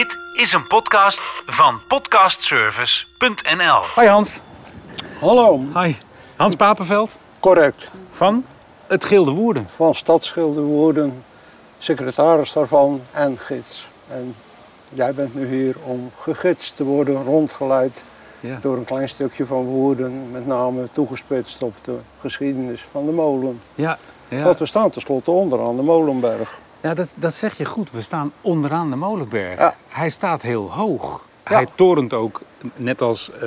Dit 0.00 0.18
is 0.34 0.52
een 0.52 0.66
podcast 0.66 1.20
van 1.46 1.80
podcastservice.nl. 1.88 3.82
Hoi 3.94 4.08
Hans. 4.08 4.38
Hallo, 5.20 5.60
Hi. 5.74 5.94
Hans 6.36 6.56
Papenveld 6.56 7.18
correct. 7.40 7.90
van 8.10 8.44
het 8.86 9.04
Gilde 9.04 9.30
Woerden. 9.30 9.68
Van 9.76 9.94
Stadsschilderwoerden, 9.94 11.24
secretaris 11.78 12.52
daarvan 12.52 13.02
en 13.10 13.38
gids. 13.38 13.88
En 14.08 14.34
jij 14.88 15.14
bent 15.14 15.34
nu 15.34 15.46
hier 15.46 15.76
om 15.84 16.10
gegidst 16.20 16.76
te 16.76 16.84
worden, 16.84 17.24
rondgeleid 17.24 18.04
Ja. 18.40 18.58
door 18.60 18.76
een 18.76 18.84
klein 18.84 19.08
stukje 19.08 19.46
van 19.46 19.64
Woerden, 19.64 20.30
met 20.30 20.46
name 20.46 20.88
toegespitst 20.92 21.62
op 21.62 21.74
de 21.82 21.98
geschiedenis 22.20 22.84
van 22.90 23.06
de 23.06 23.12
molen. 23.12 23.60
Ja, 23.74 23.98
ja. 24.28 24.42
Want 24.42 24.58
we 24.58 24.66
staan 24.66 24.90
tenslotte 24.90 25.30
onderaan 25.30 25.76
de 25.76 25.82
Molenberg. 25.82 26.58
Ja 26.80 26.94
dat, 26.94 27.12
dat 27.16 27.34
zeg 27.34 27.56
je 27.58 27.64
goed. 27.64 27.90
We 27.90 28.02
staan 28.02 28.32
onderaan 28.40 28.90
de 28.90 28.96
Molenberg. 28.96 29.58
Ja. 29.58 29.74
Hij 29.88 30.08
staat 30.10 30.42
heel 30.42 30.72
hoog. 30.72 31.26
Ja. 31.48 31.54
Hij 31.56 31.66
torent 31.74 32.12
ook, 32.12 32.40
net 32.76 33.00
als 33.00 33.32
eh, 33.32 33.40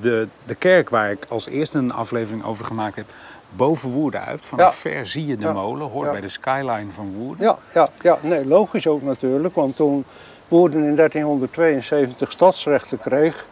de, 0.00 0.28
de 0.44 0.54
kerk 0.58 0.88
waar 0.90 1.10
ik 1.10 1.26
als 1.28 1.46
eerste 1.48 1.78
een 1.78 1.92
aflevering 1.92 2.44
over 2.44 2.64
gemaakt 2.64 2.96
heb, 2.96 3.06
boven 3.50 3.90
Woerden 3.90 4.24
uit. 4.24 4.44
Vanaf 4.44 4.82
Ja. 4.84 4.90
ver 4.90 5.06
zie 5.06 5.26
je 5.26 5.36
de 5.36 5.42
Ja. 5.46 5.52
molen, 5.52 5.88
hoort 5.90 6.06
Ja. 6.06 6.12
bij 6.12 6.20
de 6.20 6.28
skyline 6.28 6.90
van 6.94 7.12
Woerden. 7.16 7.44
Ja, 7.46 7.58
ja, 7.74 7.88
ja, 8.02 8.18
nee, 8.22 8.46
logisch 8.46 8.86
ook 8.86 9.02
natuurlijk, 9.02 9.54
want 9.54 9.76
toen 9.76 10.04
Woerden 10.48 10.84
in 10.84 10.94
1372 10.94 12.32
stadsrechten 12.32 12.98
kreeg, 12.98 13.46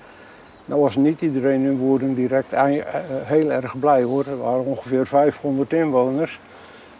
dan 0.64 0.80
was 0.80 0.96
niet 0.96 1.20
iedereen 1.20 1.62
in 1.64 1.76
Woerden 1.78 2.14
direct 2.14 2.52
ei- 2.52 2.78
eh, 2.78 3.00
heel 3.24 3.50
erg 3.52 3.78
blij 3.78 4.02
hoor. 4.02 4.26
Er 4.26 4.38
waren 4.38 4.64
ongeveer 4.64 5.06
500 5.06 5.72
inwoners 5.72 6.40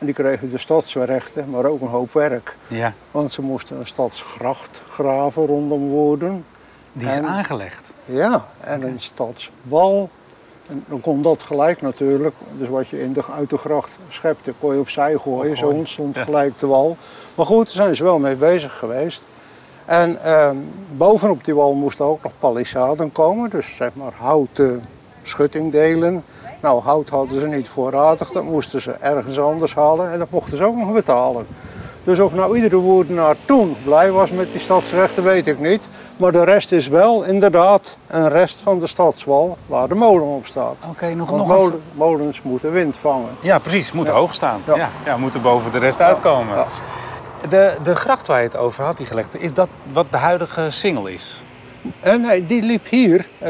die 0.06 0.14
kregen 0.14 0.50
de 0.50 0.58
stadsrechten, 0.58 1.50
maar 1.50 1.64
ook 1.64 1.80
een 1.80 1.86
hoop 1.88 2.12
werk. 2.12 2.56
Ja, 2.66 2.92
Want 3.10 3.32
ze 3.32 3.42
moesten 3.42 3.78
een 3.78 3.86
stadsgracht 3.86 4.80
graven 4.90 5.46
rondom 5.46 5.88
Woerden. 5.88 6.44
die 6.92 7.08
is 7.08 7.14
En- 7.14 7.26
aangelegd. 7.26 7.92
Ja, 8.04 8.46
en 8.60 8.82
een 8.82 9.00
stadswal. 9.00 10.08
En 10.68 10.84
dan 10.88 11.00
kon 11.00 11.22
dat 11.22 11.42
gelijk 11.42 11.82
natuurlijk. 11.82 12.34
Dus 12.58 12.68
wat 12.68 12.88
je 12.88 13.02
in 13.02 13.12
de, 13.12 13.22
uit 13.36 13.50
de 13.50 13.56
gracht 13.58 13.98
schepte, 14.08 14.52
kon 14.60 14.74
je 14.74 14.80
opzij 14.80 15.16
gooien. 15.16 15.56
Zo 15.56 15.66
ontstond 15.68 16.14
Ja. 16.16 16.22
gelijk 16.24 16.58
de 16.58 16.66
wal. 16.66 16.96
Maar 17.34 17.46
goed, 17.46 17.64
daar 17.66 17.74
zijn 17.74 17.96
ze 17.96 18.02
wel 18.04 18.18
mee 18.18 18.36
bezig 18.36 18.78
geweest. 18.78 19.22
En 19.84 20.22
ehm, 20.24 20.56
bovenop 20.96 21.44
die 21.44 21.54
wal 21.54 21.74
moesten 21.74 22.04
ook 22.04 22.22
nog 22.22 22.32
palissaden 22.38 23.12
komen. 23.12 23.50
Dus 23.50 23.76
zeg 23.76 23.90
maar 23.94 24.12
houten 24.16 24.84
schuttingdelen. 25.22 26.24
Nou, 26.60 26.82
hout 26.82 27.08
hadden 27.08 27.40
ze 27.40 27.46
niet 27.46 27.68
voorradig. 27.68 28.30
Dat 28.30 28.44
moesten 28.44 28.82
ze 28.82 28.90
ergens 28.90 29.38
anders 29.38 29.74
halen. 29.74 30.12
En 30.12 30.18
dat 30.18 30.30
mochten 30.30 30.56
ze 30.56 30.64
ook 30.64 30.76
nog 30.76 30.92
betalen. 30.92 31.46
Dus 32.04 32.18
of 32.18 32.34
nou 32.34 32.56
iedere 32.56 32.76
woerdenaar 32.76 33.36
toen 33.44 33.76
blij 33.84 34.10
was 34.10 34.30
met 34.30 34.50
die 34.52 34.60
stadsrechten, 34.60 35.22
weet 35.24 35.46
ik 35.46 35.58
niet. 35.58 35.88
Maar 36.16 36.32
de 36.32 36.44
rest 36.44 36.72
is 36.72 36.88
wel 36.88 37.22
inderdaad 37.22 37.96
een 38.06 38.28
rest 38.28 38.60
van 38.60 38.78
de 38.78 38.86
stadswal 38.86 39.56
waar 39.66 39.88
de 39.88 39.94
molen 39.94 40.26
op 40.26 40.46
staat. 40.46 40.76
Oké, 40.90 41.14
nog, 41.14 41.30
Want 41.30 41.46
nog 41.46 41.50
een... 41.50 41.56
molen- 41.56 41.80
molens 41.94 42.42
moeten 42.42 42.72
wind 42.72 42.96
vangen. 42.96 43.28
Ja, 43.40 43.58
precies. 43.58 43.92
Moeten 43.92 44.14
hoog 44.14 44.34
staan. 44.34 44.60
Ja. 44.66 44.76
Ja. 44.76 44.88
Ja, 45.04 45.16
moeten 45.16 45.42
boven 45.42 45.72
de 45.72 45.78
rest 45.78 46.00
uitkomen. 46.00 46.64
De, 47.48 47.76
de 47.82 47.94
gracht 47.94 48.26
waar 48.26 48.38
je 48.38 48.44
het 48.48 48.56
over 48.56 48.84
had, 48.84 48.96
die 48.96 49.06
gelegd, 49.06 49.40
is 49.40 49.52
dat 49.52 49.68
wat 49.92 50.06
de 50.10 50.16
huidige 50.16 50.70
singel 50.70 51.06
is? 51.06 51.44
En 52.00 52.20
nee, 52.20 52.44
die 52.44 52.62
liep 52.62 52.88
hier. 52.88 53.26
eh, 53.38 53.48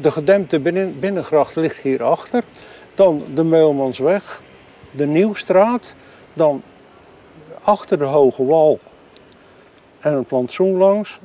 de 0.00 0.10
gedempte 0.10 0.60
binnen, 0.60 1.00
binnengracht 1.00 1.56
ligt 1.56 1.76
hierachter. 1.78 2.42
Dan 2.94 3.24
de 3.34 3.44
Meulmansweg, 3.44 4.42
de 4.90 5.06
Nieuwstraat. 5.06 5.94
Dan 6.34 6.62
achter 7.62 7.98
de 7.98 8.04
Hoge 8.04 8.44
Wal 8.44 8.78
en 10.00 10.14
een 10.14 10.24
plantsoen 10.24 10.76
langs. 10.76 11.18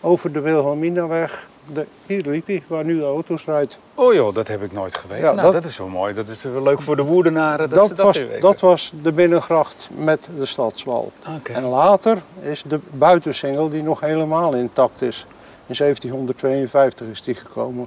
Over 0.00 0.32
de 0.32 0.40
Wilhelminaweg. 0.40 1.46
De, 1.74 1.86
hier 2.06 2.22
liep 2.26 2.46
hij, 2.46 2.62
waar 2.66 2.84
nu 2.84 2.98
de 2.98 3.04
auto's 3.04 3.44
rijdt. 3.44 3.78
Oh 3.94 4.14
joh, 4.14 4.34
dat 4.34 4.48
heb 4.48 4.62
ik 4.62 4.72
nooit 4.72 4.94
geweten. 4.96 5.24
Ja, 5.24 5.30
nou, 5.32 5.42
dat... 5.42 5.52
dat- 5.52 5.64
is 5.70 5.78
wel 5.78 5.88
mooi. 5.88 6.14
Dat 6.14 6.28
is 6.28 6.42
wel 6.42 6.62
leuk 6.62 6.80
voor 6.80 6.96
de 6.96 7.02
woerdenaren 7.02 7.68
dat, 7.70 7.78
Dat, 7.78 7.88
ze 7.88 7.94
dat 7.94 8.06
was, 8.06 8.16
weten. 8.16 8.40
dat 8.40 8.60
was 8.60 8.92
de 9.02 9.12
binnengracht 9.12 9.88
met 9.94 10.28
de 10.38 10.46
stadswal. 10.46 11.12
Oké. 11.36 11.52
En 11.52 11.62
later 11.64 12.18
is 12.40 12.62
de 12.66 12.80
buitensingel 12.90 13.68
die 13.68 13.82
nog 13.82 14.00
helemaal 14.00 14.54
intact 14.54 15.02
is. 15.02 15.26
In 15.66 15.74
1752 15.74 17.06
is 17.06 17.22
die 17.22 17.34
gekomen. 17.34 17.86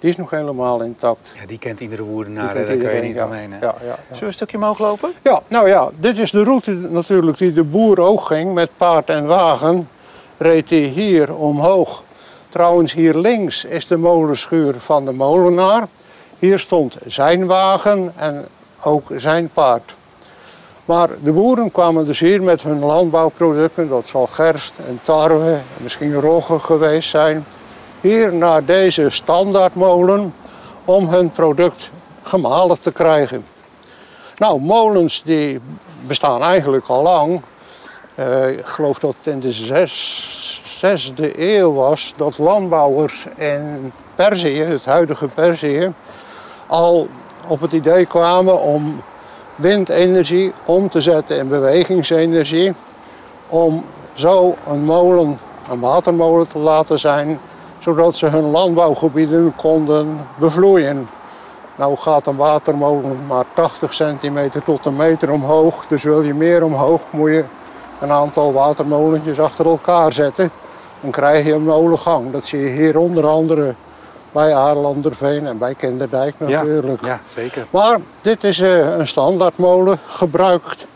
Die 0.00 0.10
is 0.10 0.16
nog 0.16 0.30
helemaal 0.30 0.82
intact. 0.82 1.32
Ja, 1.40 1.46
die 1.46 1.58
kent 1.58 1.80
iedere 1.80 2.02
woerdenaar, 2.02 2.54
daar 2.54 2.64
kan 2.64 2.94
je 2.94 3.02
niet 3.02 3.14
ja. 3.14 3.24
omheen. 3.24 3.52
hè? 3.52 3.58
Ja, 3.58 3.74
ja, 3.80 3.86
ja. 3.86 3.96
Zullen 4.04 4.18
we 4.20 4.26
een 4.26 4.32
stukje 4.32 4.56
omhoog 4.56 4.78
lopen? 4.78 5.12
Ja, 5.22 5.40
nou 5.48 5.68
ja, 5.68 5.90
dit 5.98 6.18
is 6.18 6.30
de 6.30 6.42
route 6.42 6.70
natuurlijk 6.70 7.38
die 7.38 7.52
de 7.52 7.64
boer 7.64 8.00
ook 8.00 8.20
ging 8.20 8.54
met 8.54 8.70
paard 8.76 9.08
en 9.08 9.26
wagen. 9.26 9.88
Reed 10.36 10.70
hij 10.70 10.78
hier 10.78 11.34
omhoog. 11.34 12.02
Trouwens, 12.48 12.92
hier 12.92 13.14
links 13.14 13.64
is 13.64 13.86
de 13.86 13.96
molenschuur 13.96 14.74
van 14.78 15.04
de 15.04 15.12
molenaar. 15.12 15.88
Hier 16.38 16.58
stond 16.58 16.96
zijn 17.06 17.46
wagen 17.46 18.12
en 18.16 18.44
ook 18.82 19.08
zijn 19.16 19.48
paard. 19.48 19.94
Maar 20.84 21.08
de 21.22 21.32
boeren 21.32 21.70
kwamen 21.70 22.06
dus 22.06 22.18
hier 22.18 22.42
met 22.42 22.62
hun 22.62 22.78
landbouwproducten, 22.78 23.88
dat 23.88 24.06
zal 24.06 24.26
gerst 24.26 24.72
en 24.86 25.00
tarwe, 25.02 25.52
en 25.52 25.82
misschien 25.82 26.14
rogge 26.20 26.58
geweest 26.58 27.10
zijn, 27.10 27.44
hier 28.00 28.34
naar 28.34 28.64
deze 28.64 29.10
standaardmolen 29.10 30.34
om 30.84 31.08
hun 31.08 31.30
product 31.30 31.90
gemalen 32.22 32.80
te 32.80 32.92
krijgen. 32.92 33.44
Nou, 34.36 34.60
molens 34.60 35.22
die 35.24 35.60
bestaan 36.06 36.42
eigenlijk 36.42 36.86
al 36.86 37.02
lang. 37.02 37.40
Eh, 38.14 38.50
ik 38.50 38.66
geloof 38.66 38.98
dat 38.98 39.14
het 39.18 39.26
in 39.26 39.40
de 39.40 39.52
zes, 39.52 40.62
zesde 40.78 41.56
eeuw 41.56 41.72
was 41.72 42.14
dat 42.16 42.38
landbouwers 42.38 43.26
in 43.36 43.92
Perzië, 44.14 44.62
het 44.62 44.84
huidige 44.84 45.26
Perzië, 45.26 45.92
al 46.66 47.08
op 47.48 47.60
het 47.60 47.72
idee 47.72 48.06
kwamen 48.06 48.60
om 48.60 49.02
windenergie 49.56 50.52
om 50.64 50.88
te 50.88 51.00
zetten 51.00 51.36
in 51.38 51.48
bewegingsenergie. 51.48 52.72
Om 53.48 53.84
zo 54.12 54.54
een 54.68 54.84
molen, 54.84 55.38
een 55.70 55.80
watermolen 55.80 56.48
te 56.48 56.58
laten 56.58 56.98
zijn, 56.98 57.38
zodat 57.78 58.16
ze 58.16 58.26
hun 58.26 58.50
landbouwgebieden 58.50 59.54
konden 59.56 60.18
bevloeien. 60.38 61.08
Nou 61.76 61.96
gaat 61.96 62.26
een 62.26 62.36
watermolen 62.36 63.26
maar 63.26 63.44
80 63.54 63.94
centimeter 63.94 64.62
tot 64.62 64.86
een 64.86 64.96
meter 64.96 65.30
omhoog. 65.30 65.86
Dus 65.86 66.02
wil 66.02 66.22
je 66.22 66.34
meer 66.34 66.64
omhoog, 66.64 67.00
moet 67.10 67.30
je 67.30 67.44
een 68.00 68.10
aantal 68.10 68.52
watermolentjes 68.52 69.40
achter 69.40 69.66
elkaar 69.66 70.12
zetten. 70.12 70.50
Dan 71.00 71.10
krijg 71.10 71.46
je 71.46 71.52
een 71.52 71.64
molengang. 71.64 72.30
Dat 72.30 72.44
zie 72.44 72.60
je 72.60 72.68
hier 72.68 72.98
onder 72.98 73.26
andere 73.26 73.74
bij 74.34 74.54
Aarlanderveen 74.54 75.46
en 75.46 75.58
bij 75.58 75.74
Kinderdijk 75.74 76.34
natuurlijk. 76.38 77.04
Ja, 77.04 77.20
zeker. 77.26 77.66
Maar 77.70 77.98
dit 78.22 78.44
is 78.44 78.60
eh, 78.60 78.96
een 78.96 79.06
standaardmolen 79.06 79.98
gebruikt 80.06 80.86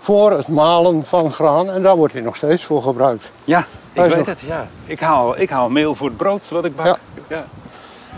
voor 0.00 0.30
het 0.30 0.48
malen 0.48 1.04
van 1.06 1.32
graan. 1.32 1.70
En 1.70 1.82
daar 1.82 1.96
wordt 1.96 2.12
hij 2.12 2.22
nog 2.22 2.36
steeds 2.36 2.64
voor 2.64 2.82
gebruikt. 2.82 3.30
Ja, 3.44 3.66
ik 3.92 4.02
weet 4.02 4.16
nog- 4.16 4.26
het. 4.26 4.40
Ja. 4.40 4.66
Ik, 4.86 5.00
haal, 5.00 5.38
ik 5.40 5.50
haal 5.50 5.70
meel 5.70 5.94
voor 5.94 6.08
het 6.08 6.16
brood 6.16 6.48
wat 6.48 6.64
ik 6.64 6.76
bak. 6.76 6.86
Ja. 6.86 6.96
ja. 7.28 7.44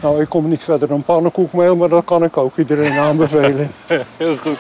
Nou, 0.03 0.21
ik 0.21 0.29
kom 0.29 0.49
niet 0.49 0.65
verder 0.65 0.89
dan 0.89 1.03
pannenkoekmeel, 1.03 1.77
maar 1.77 1.89
dat 1.89 2.05
kan 2.05 2.25
ik 2.25 2.37
ook 2.37 2.57
iedereen 2.57 2.99
aanbevelen. 2.99 3.71
Heel 4.17 4.37
goed. 4.37 4.59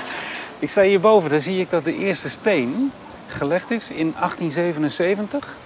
Ik 0.58 0.70
sta 0.70 0.82
hierboven, 0.82 1.30
daar 1.30 1.40
zie 1.40 1.60
ik 1.60 1.70
dat 1.70 1.84
de 1.84 1.96
eerste 1.96 2.30
steen 2.30 2.92
gelegd 3.26 3.70
is 3.70 3.90
in 3.90 4.14
1877. 4.18 5.56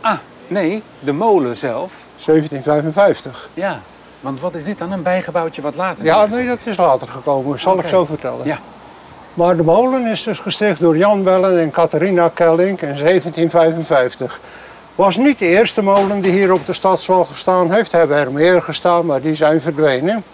Ah, 0.00 0.18
nee, 0.48 0.82
de 1.00 1.12
molen 1.12 1.56
zelf. 1.56 1.92
1755. 2.24 3.48
Ja, 3.54 3.80
want 4.20 4.40
wat 4.40 4.54
is 4.54 4.64
dit 4.64 4.78
dan? 4.78 4.92
Een 4.92 5.02
bijgebouwtje 5.02 5.62
wat 5.62 5.74
later 5.74 6.04
Ja, 6.04 6.26
nee, 6.26 6.46
dat 6.46 6.58
is 6.64 6.76
later 6.76 7.08
gekomen. 7.08 7.60
Zal 7.60 7.78
ik 7.78 7.86
zo 7.86 8.04
vertellen. 8.04 8.46
Ja. 8.46 8.58
Maar 9.34 9.56
de 9.56 9.62
molen 9.62 10.06
is 10.06 10.22
dus 10.22 10.38
gesticht 10.38 10.80
door 10.80 10.96
Jan 10.96 11.22
Bellen 11.22 11.60
en 11.60 11.70
Catharina 11.70 12.28
Kellink 12.28 12.80
in 12.82 12.96
1755. 12.96 14.40
Was 14.94 15.16
niet 15.16 15.38
de 15.38 15.46
eerste 15.46 15.82
molen 15.82 16.20
die 16.20 16.32
hier 16.32 16.52
op 16.52 16.66
de 16.66 16.72
stadswal 16.72 17.24
gestaan 17.24 17.72
heeft. 17.72 17.92
Er 17.92 17.98
hebben 17.98 18.16
er 18.16 18.32
meer 18.32 18.62
gestaan, 18.62 19.06
maar 19.06 19.20
die 19.20 19.34
zijn 19.34 19.60
verdwenen. 19.60 20.24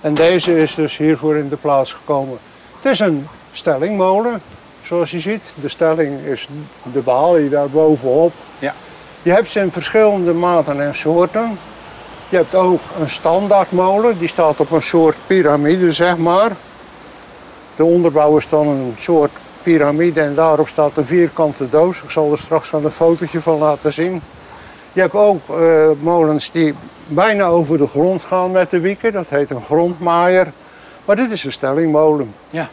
En 0.00 0.14
deze 0.14 0.60
is 0.60 0.74
dus 0.74 0.96
hiervoor 0.96 1.36
in 1.36 1.48
de 1.48 1.56
plaats 1.56 1.92
gekomen. 1.92 2.38
Het 2.80 2.92
is 2.92 2.98
een 2.98 3.26
stellingmolen, 3.52 4.40
zoals 4.84 5.10
je 5.10 5.20
ziet. 5.20 5.42
De 5.54 5.68
stelling 5.68 6.20
is 6.24 6.48
de 6.92 7.00
balie 7.00 7.48
daar 7.48 7.68
bovenop. 7.68 8.32
Ja. 8.58 8.74
Je 9.22 9.30
hebt 9.30 9.50
ze 9.50 9.60
in 9.60 9.72
verschillende 9.72 10.32
maten 10.32 10.82
en 10.82 10.94
soorten. 10.94 11.58
Je 12.28 12.36
hebt 12.36 12.54
ook 12.54 12.80
een 13.00 13.10
standaardmolen, 13.10 14.18
die 14.18 14.28
staat 14.28 14.60
op 14.60 14.70
een 14.70 14.82
soort 14.82 15.16
piramide, 15.26 15.92
zeg 15.92 16.16
maar. 16.16 16.50
De 17.76 17.84
onderbouw 17.84 18.36
is 18.36 18.48
dan 18.48 18.68
een 18.68 18.94
soort 18.98 19.30
piramide 19.62 20.20
en 20.20 20.34
daarop 20.34 20.68
staat 20.68 20.96
een 20.96 21.06
vierkante 21.06 21.68
doos. 21.68 22.02
Ik 22.02 22.10
zal 22.10 22.32
er 22.32 22.38
straks 22.38 22.70
wel 22.70 22.84
een 22.84 22.90
fotootje 22.90 23.40
van 23.40 23.58
laten 23.58 23.92
zien. 23.92 24.22
Je 24.92 25.00
hebt 25.00 25.14
ook 25.14 25.48
eh, 25.48 25.88
molens 26.00 26.50
die 26.50 26.74
bijna 27.06 27.44
over 27.46 27.78
de 27.78 27.86
grond 27.86 28.22
gaan 28.22 28.50
met 28.50 28.70
de 28.70 28.80
wieken. 28.80 29.12
Dat 29.12 29.28
heet 29.28 29.50
een 29.50 29.62
grondmaaier. 29.62 30.52
Maar 31.04 31.16
dit 31.16 31.30
is 31.30 31.44
een 31.44 31.52
stellingmolen. 31.52 32.34
Ja. 32.50 32.68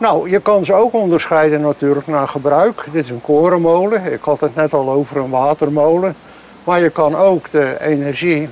Nou, 0.00 0.30
je 0.30 0.40
kan 0.40 0.64
ze 0.64 0.74
ook 0.74 0.92
onderscheiden 0.92 1.60
natuurlijk 1.60 2.06
naar 2.06 2.28
gebruik. 2.28 2.84
Dit 2.92 3.04
is 3.04 3.10
een 3.10 3.20
korenmolen. 3.20 4.12
Ik 4.12 4.22
had 4.22 4.40
het 4.40 4.54
net 4.54 4.72
al 4.72 4.90
over 4.90 5.16
een 5.16 5.30
watermolen. 5.30 6.16
Maar 6.64 6.80
je 6.80 6.90
kan 6.90 7.16
ook 7.16 7.50
de 7.50 7.76
energie 7.80 8.48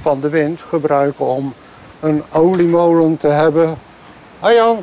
van 0.00 0.20
de 0.20 0.28
wind 0.28 0.60
gebruiken 0.60 1.26
om 1.26 1.54
een 2.00 2.22
oliemolen 2.32 3.18
te 3.18 3.28
hebben. 3.28 3.78
Ah 4.40 4.76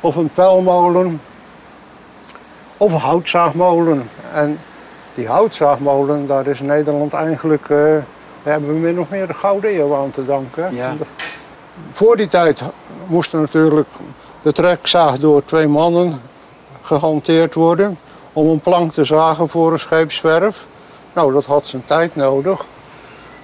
of 0.00 0.16
een 0.16 0.30
pijlmolen. 0.34 1.20
Of 2.76 2.92
een 2.92 2.98
houtzaagmolen. 2.98 4.10
En 4.32 4.58
die 5.14 5.28
houtzaagmolen, 5.28 6.26
daar 6.26 6.46
is 6.46 6.60
Nederland 6.60 7.12
eigenlijk... 7.12 7.62
eh, 7.62 7.78
daar 8.42 8.52
hebben 8.52 8.68
we 8.68 8.78
min 8.78 9.00
of 9.00 9.10
meer 9.10 9.26
de 9.26 9.34
Gouden 9.34 9.74
Eeuw 9.74 9.94
aan 9.94 10.10
te 10.10 10.24
danken. 10.24 10.74
Ja. 10.74 10.94
Voor 11.92 12.16
die 12.16 12.28
tijd 12.28 12.62
moest 13.06 13.32
er 13.32 13.40
natuurlijk 13.40 13.88
de 14.42 14.52
trekzaag 14.52 15.18
door 15.18 15.44
twee 15.44 15.68
mannen 15.68 16.20
gehanteerd 16.82 17.54
worden 17.54 17.98
om 18.32 18.48
een 18.48 18.60
plank 18.60 18.92
te 18.92 19.04
zagen 19.04 19.48
voor 19.48 19.72
een 19.72 19.80
scheepswerf. 19.80 20.66
Nou, 21.12 21.32
dat 21.32 21.44
had 21.44 21.66
zijn 21.66 21.84
tijd 21.84 22.16
nodig. 22.16 22.64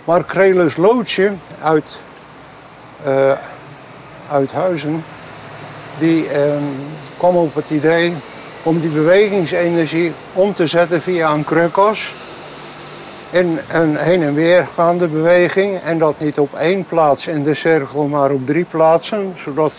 Maar 0.04 0.24
Krelus 0.24 0.76
Loodje 0.76 1.32
uit, 1.62 1.98
eh, 3.04 3.32
uit 4.28 4.52
Huizen, 4.52 5.04
die 5.98 6.28
eh, 6.28 6.52
kwam 7.16 7.36
op 7.36 7.54
het 7.54 7.70
idee 7.70 8.14
om 8.62 8.80
die 8.80 8.90
bewegingsenergie 8.90 10.12
om 10.32 10.54
te 10.54 10.66
zetten 10.66 11.02
via 11.02 11.32
een 11.32 11.44
krukos 11.44 12.14
in 13.30 13.58
een 13.68 13.96
heen 13.96 14.22
en 14.22 14.34
weer 14.34 14.68
gaande 14.74 15.08
beweging. 15.08 15.80
En 15.80 15.98
dat 15.98 16.20
niet 16.20 16.38
op 16.38 16.54
één 16.54 16.84
plaats 16.84 17.26
in 17.26 17.42
de 17.42 17.54
cirkel, 17.54 18.06
maar 18.06 18.30
op 18.30 18.46
drie 18.46 18.64
plaatsen. 18.64 19.34
Zodat 19.38 19.72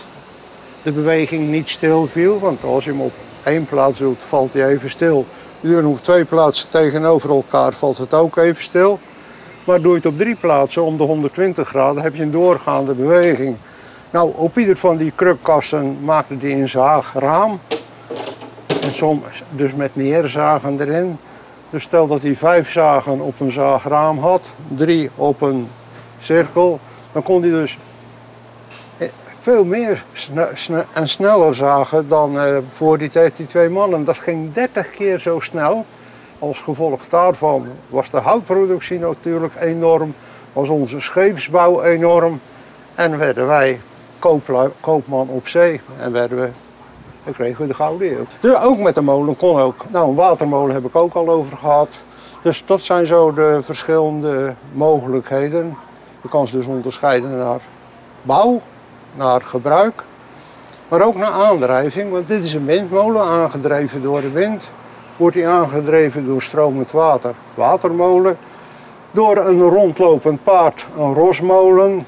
de 0.86 0.92
beweging 0.92 1.48
niet 1.48 1.68
stil 1.68 2.06
viel. 2.06 2.38
Want 2.38 2.64
als 2.64 2.84
je 2.84 2.90
hem 2.90 3.00
op 3.00 3.12
één 3.44 3.66
plaats 3.66 3.98
doet, 3.98 4.18
valt 4.18 4.52
hij 4.52 4.66
even 4.66 4.90
stil. 4.90 5.26
Je 5.60 5.74
hem 5.74 5.86
op 5.86 6.02
twee 6.02 6.24
plaatsen 6.24 6.68
tegenover 6.70 7.30
elkaar, 7.30 7.72
valt 7.72 7.98
het 7.98 8.14
ook 8.14 8.36
even 8.36 8.62
stil. 8.62 8.98
Maar 9.64 9.80
doe 9.80 9.90
je 9.90 9.96
het 9.96 10.06
op 10.06 10.18
drie 10.18 10.34
plaatsen 10.34 10.82
om 10.82 10.96
de 10.96 11.02
120 11.02 11.68
graden, 11.68 12.02
heb 12.02 12.14
je 12.14 12.22
een 12.22 12.30
doorgaande 12.30 12.94
beweging. 12.94 13.56
Nou, 14.10 14.32
op 14.36 14.58
ieder 14.58 14.76
van 14.76 14.96
die 14.96 15.12
krukkasten 15.14 15.96
maakte 16.04 16.34
hij 16.40 16.52
een 16.52 16.68
zaagraam. 16.68 17.60
En 18.80 18.94
soms 18.94 19.42
dus 19.50 19.74
met 19.74 19.96
neerzagen 19.96 20.80
erin. 20.80 21.18
Dus 21.70 21.82
stel 21.82 22.06
dat 22.06 22.22
hij 22.22 22.36
vijf 22.36 22.72
zagen 22.72 23.20
op 23.20 23.40
een 23.40 23.52
zaagraam 23.52 24.18
had, 24.18 24.50
drie 24.68 25.10
op 25.14 25.40
een 25.40 25.68
cirkel, 26.18 26.80
dan 27.12 27.22
kon 27.22 27.42
hij 27.42 27.50
dus 27.50 27.78
veel 29.46 29.64
meer 29.64 30.04
en 30.92 31.08
sneller 31.08 31.54
zagen 31.54 32.08
dan 32.08 32.40
eh, 32.40 32.56
voor 32.72 32.98
die 32.98 33.10
die 33.34 33.46
twee 33.46 33.68
mannen. 33.68 34.04
Dat 34.04 34.18
ging 34.18 34.52
30 34.52 34.90
keer 34.90 35.18
zo 35.18 35.40
snel. 35.40 35.84
Als 36.38 36.58
gevolg 36.58 37.08
daarvan 37.08 37.66
was 37.88 38.10
de 38.10 38.20
houtproductie 38.20 38.98
natuurlijk 38.98 39.54
enorm, 39.60 40.14
was 40.52 40.68
onze 40.68 41.00
scheepsbouw 41.00 41.82
enorm 41.82 42.40
en 42.94 43.18
werden 43.18 43.46
wij 43.46 43.80
koopman 44.80 45.28
op 45.28 45.48
zee 45.48 45.80
en 45.98 46.12
werden 46.12 46.40
we 46.40 47.32
kregen 47.32 47.60
we 47.60 47.66
de 47.66 47.74
Gouden 47.74 48.10
Eeuw. 48.10 48.26
Dus 48.40 48.54
ook 48.60 48.78
met 48.78 48.94
de 48.94 49.00
molen 49.00 49.36
kon 49.36 49.60
ook. 49.60 49.84
Nou, 49.90 50.08
een 50.08 50.14
watermolen 50.14 50.74
heb 50.74 50.84
ik 50.84 50.96
ook 50.96 51.14
al 51.14 51.28
over 51.28 51.56
gehad. 51.56 51.98
Dus 52.42 52.62
dat 52.66 52.80
zijn 52.80 53.06
zo 53.06 53.32
de 53.32 53.58
verschillende 53.62 54.54
mogelijkheden. 54.72 55.76
Je 56.22 56.28
kan 56.28 56.48
ze 56.48 56.56
dus 56.56 56.66
onderscheiden 56.66 57.36
naar 57.36 57.60
bouw, 58.22 58.60
naar 59.16 59.42
gebruik, 59.42 60.02
maar 60.88 61.02
ook 61.02 61.14
naar 61.14 61.30
aandrijving. 61.30 62.10
Want 62.10 62.26
dit 62.26 62.44
is 62.44 62.54
een 62.54 62.66
windmolen, 62.66 63.22
aangedreven 63.22 64.02
door 64.02 64.20
de 64.20 64.30
wind. 64.30 64.70
Wordt 65.16 65.36
die 65.36 65.46
aangedreven 65.46 66.26
door 66.26 66.42
stromend 66.42 66.90
water, 66.90 67.34
watermolen. 67.54 68.38
Door 69.10 69.36
een 69.36 69.60
rondlopend 69.60 70.42
paard, 70.42 70.86
een 70.98 71.14
rosmolen. 71.14 72.06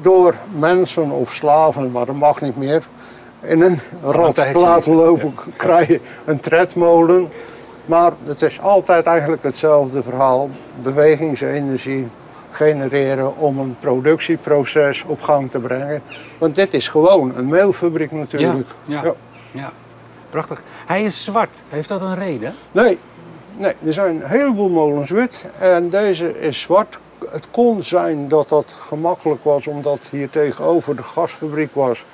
Door 0.00 0.34
mensen 0.58 1.10
of 1.10 1.32
slaven, 1.32 1.90
maar 1.90 2.06
dat 2.06 2.14
mag 2.14 2.40
niet 2.40 2.56
meer. 2.56 2.86
In 3.40 3.62
een 3.62 3.80
tijdje 4.32 4.58
laten 4.58 4.92
lopen 4.92 5.34
krijg 5.56 5.88
je 5.88 6.00
een 6.24 6.40
tredmolen. 6.40 7.30
Maar 7.86 8.12
het 8.24 8.42
is 8.42 8.60
altijd 8.60 9.06
eigenlijk 9.06 9.42
hetzelfde 9.42 10.02
verhaal. 10.02 10.50
Bewegingsenergie 10.82 12.08
genereren 12.52 13.36
om 13.36 13.58
een 13.58 13.76
productieproces 13.80 15.04
op 15.06 15.22
gang 15.22 15.50
te 15.50 15.58
brengen. 15.58 16.02
Want 16.38 16.54
dit 16.54 16.74
is 16.74 16.88
gewoon 16.88 17.36
een 17.36 17.48
meelfabriek 17.48 18.12
natuurlijk. 18.12 18.68
Ja, 18.84 19.02
Ja. 19.04 19.14
ja. 19.50 19.72
Prachtig. 20.30 20.62
Hij 20.86 21.04
is 21.04 21.24
zwart. 21.24 21.62
Heeft 21.68 21.88
dat 21.88 22.00
een 22.00 22.14
reden? 22.14 22.54
Nee, 22.72 22.98
nee, 23.56 23.72
er 23.86 23.92
zijn 23.92 24.22
een 24.22 24.28
heleboel 24.28 24.68
molens 24.68 25.10
wit 25.10 25.44
en 25.58 25.88
deze 25.90 26.40
is 26.40 26.60
zwart. 26.60 26.98
Het 27.30 27.46
kon 27.50 27.84
zijn 27.84 28.28
dat 28.28 28.48
dat 28.48 28.74
gemakkelijk 28.88 29.44
was 29.44 29.66
omdat 29.66 29.98
hier 30.10 30.30
tegenover 30.30 30.96
de 30.96 31.02
gasfabriek 31.02 31.74
was 31.74 32.04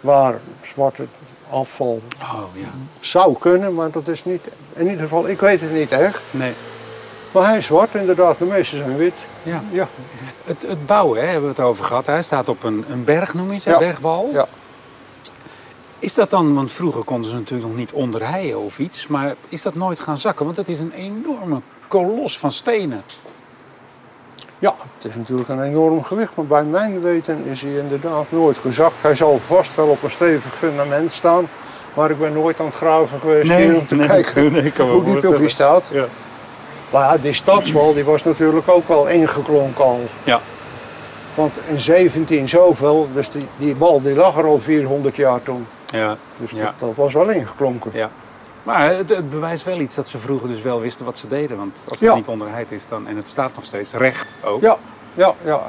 waar 0.00 0.34
zwarte 0.62 1.06
afval 1.50 2.00
Oh 2.20 2.42
ja. 2.52 2.68
zou 3.00 3.36
kunnen, 3.38 3.74
maar 3.74 3.90
dat 3.90 4.08
is 4.08 4.24
niet, 4.24 4.48
in 4.74 4.84
ieder 4.84 5.00
geval, 5.00 5.28
ik 5.28 5.40
weet 5.40 5.60
het 5.60 5.72
niet 5.72 5.90
echt. 5.92 6.22
Nee. 6.30 6.52
Maar 7.32 7.44
hij 7.48 7.58
is 7.58 7.66
zwart 7.66 7.94
inderdaad, 7.94 8.38
de 8.38 8.44
meeste 8.44 8.76
zijn 8.76 8.96
wit. 8.96 9.14
Ja. 9.42 9.62
Ja, 9.70 9.88
Het, 10.44 10.62
het 10.68 10.86
bouwen 10.86 11.20
hè, 11.20 11.26
hebben 11.26 11.42
we 11.42 11.56
het 11.56 11.66
over 11.66 11.84
gehad. 11.84 12.06
Hij 12.06 12.22
staat 12.22 12.48
op 12.48 12.64
een, 12.64 12.84
een 12.88 13.04
berg, 13.04 13.34
noem 13.34 13.48
je 13.48 13.54
het? 13.54 13.62
Ja. 13.64 13.78
Bergwal. 13.78 14.28
ja. 14.32 14.46
Is 15.98 16.14
dat 16.14 16.30
dan, 16.30 16.54
want 16.54 16.72
vroeger 16.72 17.04
konden 17.04 17.30
ze 17.30 17.36
natuurlijk 17.36 17.68
nog 17.68 17.78
niet 17.78 17.92
onderheien 17.92 18.58
of 18.58 18.78
iets, 18.78 19.06
maar 19.06 19.34
is 19.48 19.62
dat 19.62 19.74
nooit 19.74 20.00
gaan 20.00 20.18
zakken? 20.18 20.44
Want 20.44 20.56
het 20.56 20.68
is 20.68 20.78
een 20.78 20.92
enorme 20.92 21.60
kolos 21.88 22.38
van 22.38 22.52
stenen. 22.52 23.02
Ja, 24.58 24.74
het 24.96 25.10
is 25.10 25.14
natuurlijk 25.14 25.48
een 25.48 25.62
enorm 25.62 26.04
gewicht, 26.04 26.34
maar 26.34 26.44
bij 26.44 26.64
mijn 26.64 27.00
weten 27.00 27.44
is 27.44 27.62
hij 27.62 27.76
inderdaad 27.76 28.26
nooit 28.28 28.58
gezakt. 28.58 28.94
Hij 29.00 29.14
zal 29.14 29.38
vast 29.38 29.74
wel 29.74 29.86
op 29.88 30.02
een 30.02 30.10
stevig 30.10 30.56
fundament 30.56 31.12
staan, 31.12 31.48
maar 31.94 32.10
ik 32.10 32.18
ben 32.18 32.32
nooit 32.32 32.60
aan 32.60 32.66
het 32.66 32.74
graven 32.74 33.20
geweest 33.20 33.52
hier 33.52 33.76
om 33.76 33.86
te 33.86 33.96
kijken 33.96 34.52
nee, 34.52 34.62
ik 34.62 34.74
kan 34.74 34.90
hoe 34.90 35.20
diep 35.20 35.38
hij 35.38 35.48
staat. 35.48 35.84
Ja. 35.90 36.04
Maar 36.90 37.02
ja, 37.12 37.18
die 37.22 37.32
stadswal 37.32 37.94
die 37.94 38.04
was 38.04 38.22
natuurlijk 38.24 38.68
ook 38.68 38.88
al 38.88 39.06
ingeklonken 39.08 39.84
al. 39.84 40.00
Ja. 40.24 40.40
Want 41.34 41.52
in 41.68 41.80
17 41.80 42.48
zoveel, 42.48 43.08
dus 43.14 43.30
die, 43.30 43.46
die 43.56 43.76
wal 43.76 44.00
die 44.00 44.14
lag 44.14 44.36
er 44.36 44.44
al 44.46 44.58
400 44.58 45.16
jaar 45.16 45.42
toen. 45.42 45.66
Ja. 45.90 46.16
Dus 46.36 46.50
Ja. 46.50 46.56
dat, 46.64 46.72
dat 46.78 46.92
was 46.94 47.14
wel 47.14 47.28
ingeklonken. 47.28 47.90
ja. 47.94 48.10
Maar 48.62 48.94
het, 48.94 49.08
het 49.10 49.30
bewijst 49.30 49.64
wel 49.64 49.80
iets 49.80 49.94
dat 49.94 50.08
ze 50.08 50.18
vroeger 50.18 50.48
dus 50.48 50.62
wel 50.62 50.80
wisten 50.80 51.04
wat 51.04 51.18
ze 51.18 51.26
deden. 51.26 51.56
Want 51.56 51.72
als 51.88 52.00
het 52.00 52.08
Ja. 52.08 52.14
niet 52.14 52.26
onderheid 52.26 52.72
is 52.72 52.88
dan, 52.88 53.06
en 53.06 53.16
het 53.16 53.28
staat 53.28 53.50
nog 53.54 53.64
steeds 53.64 53.92
recht 53.92 54.36
ook. 54.44 54.60
Ja, 54.60 54.76
ja, 55.14 55.34
ja, 55.44 55.60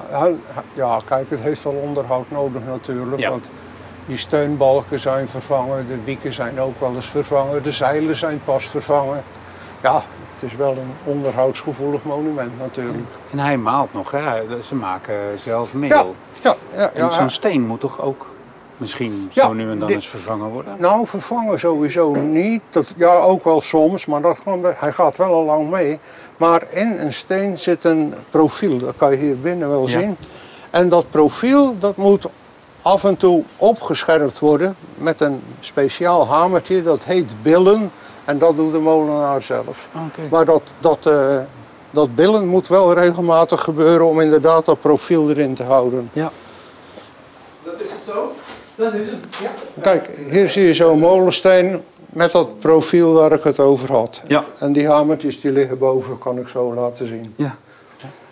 ja, 0.74 1.00
kijk, 1.06 1.30
het 1.30 1.40
heeft 1.40 1.64
wel 1.64 1.74
onderhoud 1.74 2.32
nodig 2.32 2.62
natuurlijk. 2.66 3.22
Ja. 3.22 3.30
Want 3.30 3.46
die 4.06 4.18
steunbalken 4.18 5.00
zijn 5.00 5.28
vervangen, 5.28 5.88
de 5.88 5.98
wieken 6.04 6.34
zijn 6.34 6.60
ook 6.60 6.80
wel 6.80 6.96
eens 6.96 7.06
vervangen, 7.10 7.64
de 7.64 7.72
zeilen 7.72 8.16
zijn 8.16 8.42
pas 8.46 8.66
vervangen. 8.66 9.24
Ja, 9.82 10.04
het 10.42 10.52
is 10.52 10.58
wel 10.58 10.72
een 10.72 10.94
onderhoudsgevoelig 11.04 12.04
monument 12.04 12.60
natuurlijk. 12.60 13.08
En 13.32 13.40
hij 13.40 13.58
maalt 13.58 13.94
nog, 13.94 14.12
hè? 14.12 14.62
ze 14.64 14.76
maken 14.76 15.40
zelf 15.40 15.74
meel. 15.74 15.90
Ja, 15.90 16.06
ja, 16.44 16.56
ja. 16.76 16.92
En 16.94 17.04
ja, 17.04 17.10
zo'n 17.10 17.30
steen 17.30 17.62
moet 17.62 17.80
toch 17.80 18.02
ook 18.02 18.28
misschien 18.78 19.30
zo 19.32 19.54
nu 19.54 19.70
en 19.70 19.80
dan 19.80 19.90
eens 19.90 20.08
vervangen 20.08 20.50
worden? 20.50 20.76
Nou, 20.80 21.08
vervangen 21.08 21.60
sowieso 21.60 22.12
niet. 22.14 22.62
Dat, 22.70 22.94
ja, 22.96 23.20
ook 23.20 23.44
wel 23.44 23.62
soms, 23.62 24.06
maar 24.06 24.22
dat 24.22 24.38
gewoon, 24.38 24.66
hij 24.76 24.92
gaat 24.92 25.18
wel 25.18 25.34
al 25.34 25.46
lang 25.46 25.70
mee. 25.70 26.00
Maar 26.38 26.64
in 26.70 26.96
een 26.98 27.14
steen 27.14 27.58
zit 27.58 27.84
een 27.84 28.14
profiel, 28.30 28.78
dat 28.78 28.94
kan 28.98 29.12
je 29.12 29.18
hier 29.18 29.40
binnen 29.40 29.70
wel 29.70 29.88
zien. 29.88 30.18
En 30.70 30.90
dat 30.90 31.10
profiel 31.10 31.80
dat 31.80 31.98
moet 31.98 32.26
af 32.82 33.04
en 33.04 33.18
toe 33.18 33.44
opgescherpt 33.58 34.40
worden 34.40 34.76
met 34.96 35.22
een 35.22 35.42
speciaal 35.60 36.28
hamertje, 36.28 36.84
dat 36.84 37.04
heet 37.04 37.36
billen. 37.42 37.92
En 38.32 38.38
dat 38.38 38.56
doet 38.56 38.72
de 38.72 38.80
molenaar 38.80 39.42
zelf. 39.42 39.88
Maar 40.30 40.46
dat, 40.46 40.62
dat, 40.80 41.06
eh, 41.06 41.38
dat 41.90 42.16
billen 42.16 42.48
moet 42.48 42.68
wel 42.68 42.94
regelmatig 42.94 43.62
gebeuren 43.62 44.06
om 44.06 44.22
inderdaad 44.22 44.66
dat 44.66 44.82
profiel 44.82 45.30
erin 45.30 45.54
te 45.56 45.64
houden. 45.64 46.10
Ja. 46.14 46.32
Dat 47.64 47.82
is 47.82 47.92
het 47.92 48.04
zo? 48.04 48.32
Dat 48.76 48.94
is 48.94 49.10
het, 49.10 49.20
ja. 49.42 49.52
Kijk, 49.82 50.10
hier 50.30 50.50
zie 50.50 50.66
je 50.66 50.74
zo'n 50.74 51.00
molensteen 51.00 51.84
met 52.06 52.32
dat 52.32 52.60
profiel 52.60 53.14
waar 53.14 53.32
ik 53.32 53.44
het 53.44 53.60
over 53.60 53.92
had. 53.92 54.22
Ja. 54.28 54.44
En 54.60 54.74
die 54.74 54.88
hamertjes 54.88 55.42
die 55.42 55.52
liggen 55.52 55.78
boven, 55.78 56.18
kan 56.18 56.38
ik 56.38 56.48
zo 56.48 56.74
laten 56.74 57.08
zien. 57.08 57.34
ja. 57.36 57.56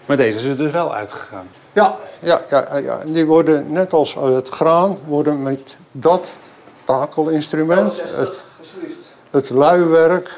Maar 0.06 0.18
deze 0.18 0.38
is 0.38 0.46
er 0.46 0.58
dus 0.58 0.72
wel 0.72 0.94
uitgegaan. 0.94 1.48
Ja, 1.74 1.96
ja, 2.20 2.42
ja, 2.50 2.78
ja. 2.78 3.00
En 3.00 3.12
die 3.12 3.26
worden 3.26 3.72
net 3.72 3.94
als 3.94 4.16
het 4.20 4.50
graan, 4.50 4.98
worden 5.06 5.44
met 5.44 5.76
dat 5.92 6.28
takelinstrument, 6.84 8.02
het, 8.02 8.10
60, 8.10 8.44
alsjeblieft. 8.60 8.99
Het 9.30 9.50
luiwerk, 9.50 10.38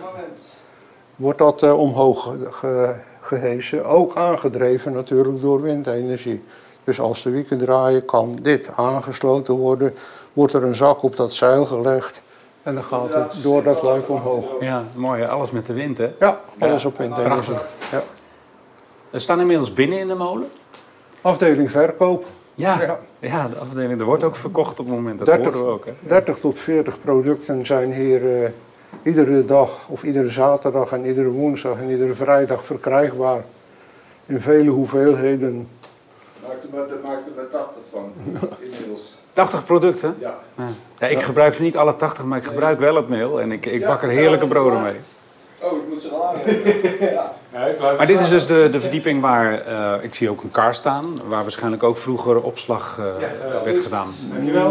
wordt 1.15 1.37
dat 1.39 1.63
eh, 1.63 1.79
omhoog 1.79 2.23
ge- 2.23 2.47
ge- 2.51 2.95
gehesen. 3.21 3.85
Ook 3.85 4.15
aangedreven 4.15 4.93
natuurlijk 4.93 5.41
door 5.41 5.61
windenergie. 5.61 6.43
Dus 6.83 6.99
als 6.99 7.23
de 7.23 7.29
wieken 7.29 7.57
draaien, 7.57 8.05
kan 8.05 8.35
dit 8.41 8.69
aangesloten 8.75 9.53
worden. 9.53 9.93
Wordt 10.33 10.53
er 10.53 10.63
een 10.63 10.75
zak 10.75 11.03
op 11.03 11.15
dat 11.15 11.33
zeil 11.33 11.65
gelegd 11.65 12.21
En 12.63 12.73
dan 12.73 12.83
gaat 12.83 13.13
het 13.13 13.43
door 13.43 13.63
dat 13.63 13.81
luik 13.81 14.09
omhoog. 14.09 14.45
Ja, 14.59 14.83
mooi. 14.93 15.23
Alles 15.23 15.51
met 15.51 15.65
de 15.65 15.73
wind, 15.73 15.97
hè? 15.97 16.09
Ja, 16.19 16.39
alles 16.59 16.85
op 16.85 16.99
in 17.01 17.09
prachtig. 17.13 17.65
Ja. 17.91 18.03
We 19.09 19.19
staan 19.19 19.39
inmiddels 19.39 19.73
binnen 19.73 19.99
in 19.99 20.07
de 20.07 20.15
molen. 20.15 20.47
Afdeling 21.21 21.71
verkoop. 21.71 22.25
Ja, 22.53 22.81
Ja. 22.81 22.99
ja. 23.19 23.47
de 23.47 23.55
afdeling. 23.57 23.99
Er 23.99 24.05
wordt 24.05 24.23
ook 24.23 24.35
verkocht 24.35 24.79
op 24.79 24.85
het 24.85 24.95
moment. 24.95 25.17
Dat 25.17 25.27
30. 25.27 25.53
horen 25.53 25.67
we 25.67 25.73
ook, 25.73 25.85
hè? 25.85 25.91
30 26.07 26.37
tot 26.39 26.59
40 26.59 26.99
producten 26.99 27.65
zijn 27.65 27.93
hier 27.93 28.43
eh, 28.43 28.49
iedere 29.03 29.45
dag 29.45 29.87
of 29.89 30.03
iedere 30.03 30.29
zaterdag 30.29 30.91
en 30.91 31.05
iedere 31.05 31.29
woensdag 31.29 31.77
en 31.77 31.89
iedere 31.89 32.13
vrijdag 32.13 32.63
verkrijgbaar. 32.65 33.43
In 34.25 34.41
vele 34.41 34.69
hoeveelheden. 34.69 35.67
Maakt 36.47 36.63
er 36.63 36.69
maar, 36.71 36.87
daar 36.87 36.97
maakt 37.03 37.27
er 37.27 37.31
maar 37.35 37.49
80 37.49 37.81
van, 37.91 38.13
inmiddels. 38.71 39.17
80 39.33 39.65
producten. 39.65 40.15
Ja. 40.19 40.33
Ja. 40.57 40.67
Ja, 40.99 41.07
ik 41.07 41.21
gebruik 41.21 41.53
ze 41.53 41.61
niet 41.61 41.77
alle 41.77 41.95
80, 41.95 42.25
maar 42.25 42.37
ik 42.37 42.43
gebruik 42.43 42.79
wel 42.79 42.95
het 42.95 43.09
meel. 43.09 43.41
En 43.41 43.51
ik, 43.51 43.65
ik 43.65 43.85
bak 43.85 44.03
er 44.03 44.09
heerlijke 44.09 44.47
broden 44.47 44.81
mee. 44.81 44.95
Ze 46.01 46.09
ja. 47.15 47.31
Maar 47.97 48.07
dit 48.07 48.19
is 48.19 48.29
dus 48.29 48.47
de, 48.47 48.67
de 48.71 48.81
verdieping 48.81 49.21
waar, 49.21 49.61
eh, 49.61 49.93
ik 50.01 50.13
zie 50.13 50.29
ook 50.29 50.43
een 50.43 50.51
kar 50.51 50.75
staan, 50.75 51.19
waar 51.27 51.41
waarschijnlijk 51.41 51.83
ook 51.83 51.97
vroeger 51.97 52.41
opslag 52.41 52.99
eh, 52.99 53.63
werd 53.63 53.83
gedaan. 53.83 54.07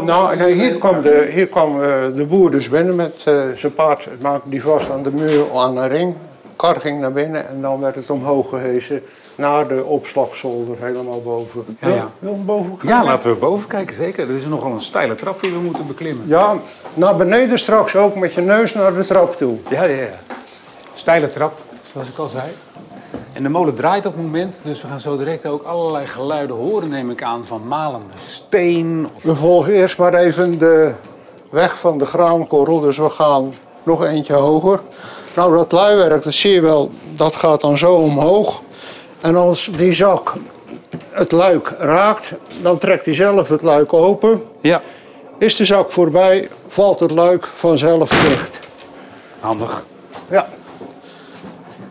Nou, 0.04 0.37
nee, 0.37 0.52
hier 0.52 0.75
kwam, 0.75 1.02
de, 1.02 1.28
hier 1.32 1.46
kwam 1.46 1.82
eh, 1.82 1.88
de 2.14 2.25
boer 2.25 2.50
dus 2.50 2.68
binnen 2.68 2.96
met 2.96 3.22
eh, 3.25 3.42
zijn 3.54 3.75
paard. 3.75 4.04
Het 4.04 4.22
maakte 4.22 4.50
die 4.50 4.62
vast 4.62 4.90
aan 4.90 5.02
de 5.02 5.12
muur 5.12 5.44
aan 5.54 5.76
een 5.76 5.88
ring. 5.88 6.14
Kar 6.56 6.80
ging 6.80 7.00
naar 7.00 7.12
binnen 7.12 7.49
en 7.49 7.60
dan 7.60 7.80
werd 7.80 7.94
het 7.94 8.10
omhoog 8.10 8.49
gehezen 8.49 9.02
naar 9.34 9.68
de 9.68 9.84
opslagzolder 9.84 10.76
helemaal 10.80 11.22
boven. 11.22 11.64
Ja, 11.80 11.88
ja. 11.88 12.10
Wil 12.18 12.32
je 12.32 12.44
boven 12.44 12.78
gaan? 12.78 12.88
Ja, 12.88 13.04
laten 13.04 13.30
we 13.30 13.37
boven 13.37 13.68
kijken, 13.68 13.94
zeker. 13.94 14.26
Dat 14.26 14.37
is 14.37 14.44
nogal 14.44 14.72
een 14.72 14.80
steile 14.80 15.14
trap 15.14 15.40
die 15.40 15.52
we 15.52 15.58
moeten 15.58 15.87
beklimmen. 15.87 16.28
Ja, 16.28 16.56
naar 16.94 17.16
beneden 17.16 17.58
straks 17.58 17.96
ook 17.96 18.14
met 18.14 18.32
je 18.32 18.40
neus 18.40 18.75
naar 18.75 18.94
de 18.94 19.06
trap 19.06 19.37
toe. 19.37 19.56
Ja, 19.68 19.84
ja, 19.84 20.00
ja. 20.00 20.29
Steile 21.00 21.30
trap, 21.30 21.52
zoals 21.92 22.09
ik 22.09 22.19
al 22.19 22.28
zei. 22.28 22.45
En 23.33 23.42
de 23.42 23.49
molen 23.49 23.75
draait 23.75 24.07
op 24.07 24.12
het 24.14 24.23
moment, 24.23 24.57
dus 24.62 24.83
we 24.83 24.88
gaan 24.88 25.00
zo 25.00 25.16
direct 25.16 25.47
ook 25.47 25.62
allerlei 25.62 26.07
geluiden 26.07 26.57
horen, 26.57 26.88
neem 26.88 27.11
ik 27.11 27.23
aan, 27.23 27.47
van 27.47 27.66
malende 27.69 28.14
steen. 28.16 29.09
Of... 29.16 29.23
We 29.23 29.35
volgen 29.37 29.73
eerst 29.73 29.99
maar 29.99 30.14
even 30.14 30.59
de 30.59 30.92
weg 31.50 31.78
van 31.78 31.99
de 31.99 32.07
graankorrel, 32.07 32.80
dus 32.80 32.97
we 32.97 33.11
gaan 33.11 33.54
nog 33.83 34.04
eentje 34.04 34.33
hoger. 34.35 34.80
Nou, 35.35 35.57
dat 35.57 35.73
luiwerk, 35.73 36.23
dat 36.25 36.33
zie 36.33 36.52
je 36.52 36.61
wel, 36.61 36.90
dat 37.16 37.37
gaat 37.37 37.61
dan 37.61 37.78
zo 37.78 37.95
omhoog. 37.95 38.62
En 39.21 39.37
als 39.37 39.71
die 39.76 39.92
zak 39.92 40.33
het 41.11 41.33
luik 41.33 41.75
raakt, 41.78 42.33
dan 42.62 42.78
trekt 42.78 43.04
hij 43.04 43.14
zelf 43.14 43.49
het 43.49 43.62
luik 43.62 43.92
open. 43.92 44.42
Ja, 44.61 44.83
Is 45.38 45.57
de 45.57 45.64
zak 45.64 45.90
voorbij, 45.92 46.49
valt 46.69 47.00
het 47.00 47.11
luik 47.11 47.47
vanzelf 47.47 48.09
dicht. 48.11 48.59
handig. 49.40 49.85
Ja. 50.30 50.49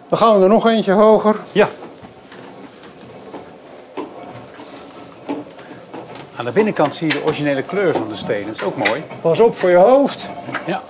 Dan 0.09 0.17
gaan 0.17 0.37
we 0.37 0.43
er 0.43 0.49
nog 0.49 0.67
eentje 0.67 0.91
hoger. 0.91 1.35
Ja. 1.51 1.69
Aan 6.35 6.45
de 6.45 6.51
binnenkant 6.51 6.95
zie 6.95 7.07
je 7.07 7.13
de 7.13 7.23
originele 7.23 7.63
kleur 7.63 7.93
van 7.93 8.07
de 8.07 8.15
steen. 8.15 8.45
Dat 8.45 8.55
is 8.55 8.63
ook 8.63 8.77
mooi. 8.77 9.03
Pas 9.21 9.39
op 9.39 9.57
voor 9.57 9.69
je 9.69 9.75
hoofd. 9.75 10.27
Ja. 10.65 10.81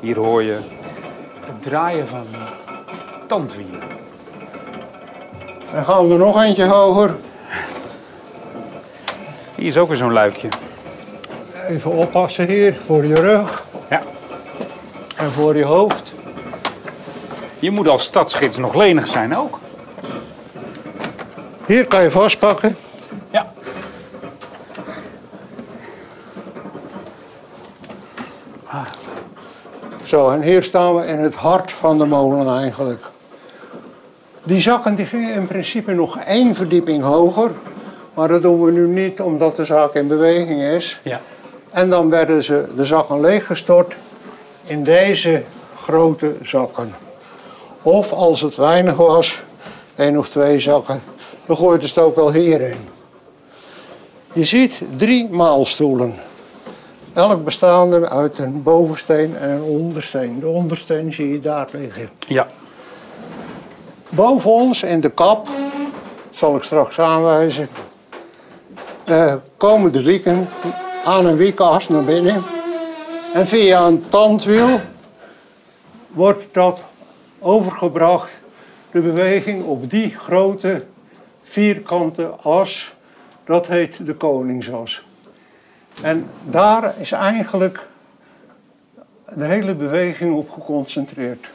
Hier 0.00 0.18
hoor 0.18 0.42
je 0.42 0.60
het 1.40 1.62
draaien 1.62 2.08
van 2.08 2.26
tandwielen. 3.26 3.80
Dan 5.72 5.84
gaan 5.84 6.06
we 6.06 6.12
er 6.12 6.18
nog 6.18 6.42
eentje 6.42 6.64
hoger. 6.64 7.14
Hier 9.62 9.70
is 9.70 9.76
ook 9.76 9.88
weer 9.88 9.96
zo'n 9.96 10.12
luikje. 10.12 10.48
Even 11.68 11.90
oppassen 11.90 12.48
hier 12.48 12.76
voor 12.86 13.04
je 13.04 13.14
rug 13.14 13.66
Ja. 13.90 14.02
en 15.16 15.30
voor 15.30 15.56
je 15.56 15.64
hoofd. 15.64 16.12
Je 17.58 17.70
moet 17.70 17.88
als 17.88 18.02
stadsgids 18.02 18.56
nog 18.58 18.74
lenig 18.74 19.08
zijn 19.08 19.36
ook. 19.36 19.58
Hier 21.66 21.86
kan 21.86 22.02
je 22.02 22.10
vastpakken. 22.10 22.76
Ja. 23.30 23.52
Zo, 30.04 30.30
en 30.30 30.42
hier 30.42 30.62
staan 30.62 30.94
we 30.94 31.06
in 31.06 31.18
het 31.18 31.34
hart 31.34 31.72
van 31.72 31.98
de 31.98 32.06
molen 32.06 32.58
eigenlijk. 32.58 33.04
Die 34.42 34.60
zakken 34.60 34.94
die 34.94 35.06
gingen 35.06 35.34
in 35.34 35.46
principe 35.46 35.92
nog 35.92 36.18
één 36.18 36.54
verdieping 36.54 37.02
hoger. 37.02 37.50
Maar 38.14 38.28
dat 38.28 38.42
doen 38.42 38.64
we 38.64 38.70
nu 38.70 38.86
niet 38.86 39.20
omdat 39.20 39.56
de 39.56 39.64
zaak 39.64 39.94
in 39.94 40.08
beweging 40.08 40.62
is. 40.62 41.00
Ja. 41.02 41.20
En 41.70 41.90
dan 41.90 42.10
werden 42.10 42.42
ze, 42.42 42.68
de 42.76 42.84
zakken 42.84 43.20
leeggestort 43.20 43.94
in 44.62 44.84
deze 44.84 45.42
grote 45.76 46.34
zakken. 46.42 46.94
Of 47.82 48.12
als 48.12 48.40
het 48.40 48.56
weinig 48.56 48.96
was, 48.96 49.42
één 49.94 50.18
of 50.18 50.28
twee 50.28 50.60
zakken, 50.60 51.02
dan 51.46 51.56
gooiden 51.56 51.88
ze 51.88 51.94
het 51.94 52.08
ook 52.08 52.16
wel 52.16 52.32
hierin. 52.32 52.88
Je 54.32 54.44
ziet 54.44 54.82
drie 54.96 55.28
maalstoelen. 55.30 56.14
Elk 57.12 57.44
bestaande 57.44 58.08
uit 58.08 58.38
een 58.38 58.62
bovensteen 58.62 59.36
en 59.36 59.48
een 59.48 59.62
ondersteen. 59.62 60.40
De 60.40 60.48
ondersteen 60.48 61.12
zie 61.12 61.32
je 61.32 61.40
daar 61.40 61.68
liggen. 61.72 62.10
Ja. 62.28 62.46
Boven 64.08 64.50
ons 64.50 64.82
in 64.82 65.00
de 65.00 65.10
kap, 65.10 65.46
zal 66.30 66.56
ik 66.56 66.62
straks 66.62 66.98
aanwijzen, 66.98 67.68
eh, 69.04 69.34
komen 69.56 69.92
de 69.92 70.02
wieken 70.02 70.48
aan 71.04 71.26
een 71.26 71.36
wiekas 71.36 71.88
naar 71.88 72.04
binnen. 72.04 72.42
En 73.34 73.46
via 73.46 73.86
een 73.86 74.08
tandwiel 74.08 74.80
wordt 76.08 76.44
dat 76.52 76.82
overgebracht, 77.38 78.30
de 78.90 79.00
beweging 79.00 79.64
op 79.64 79.90
die 79.90 80.16
grote 80.18 80.84
vierkante 81.42 82.26
as. 82.26 82.94
Dat 83.44 83.66
heet 83.66 84.06
de 84.06 84.14
koningsas. 84.14 85.02
En 86.02 86.26
daar 86.44 86.94
is 86.98 87.12
eigenlijk 87.12 87.88
de 89.34 89.44
hele 89.44 89.74
beweging 89.74 90.34
op 90.34 90.50
geconcentreerd. 90.50 91.46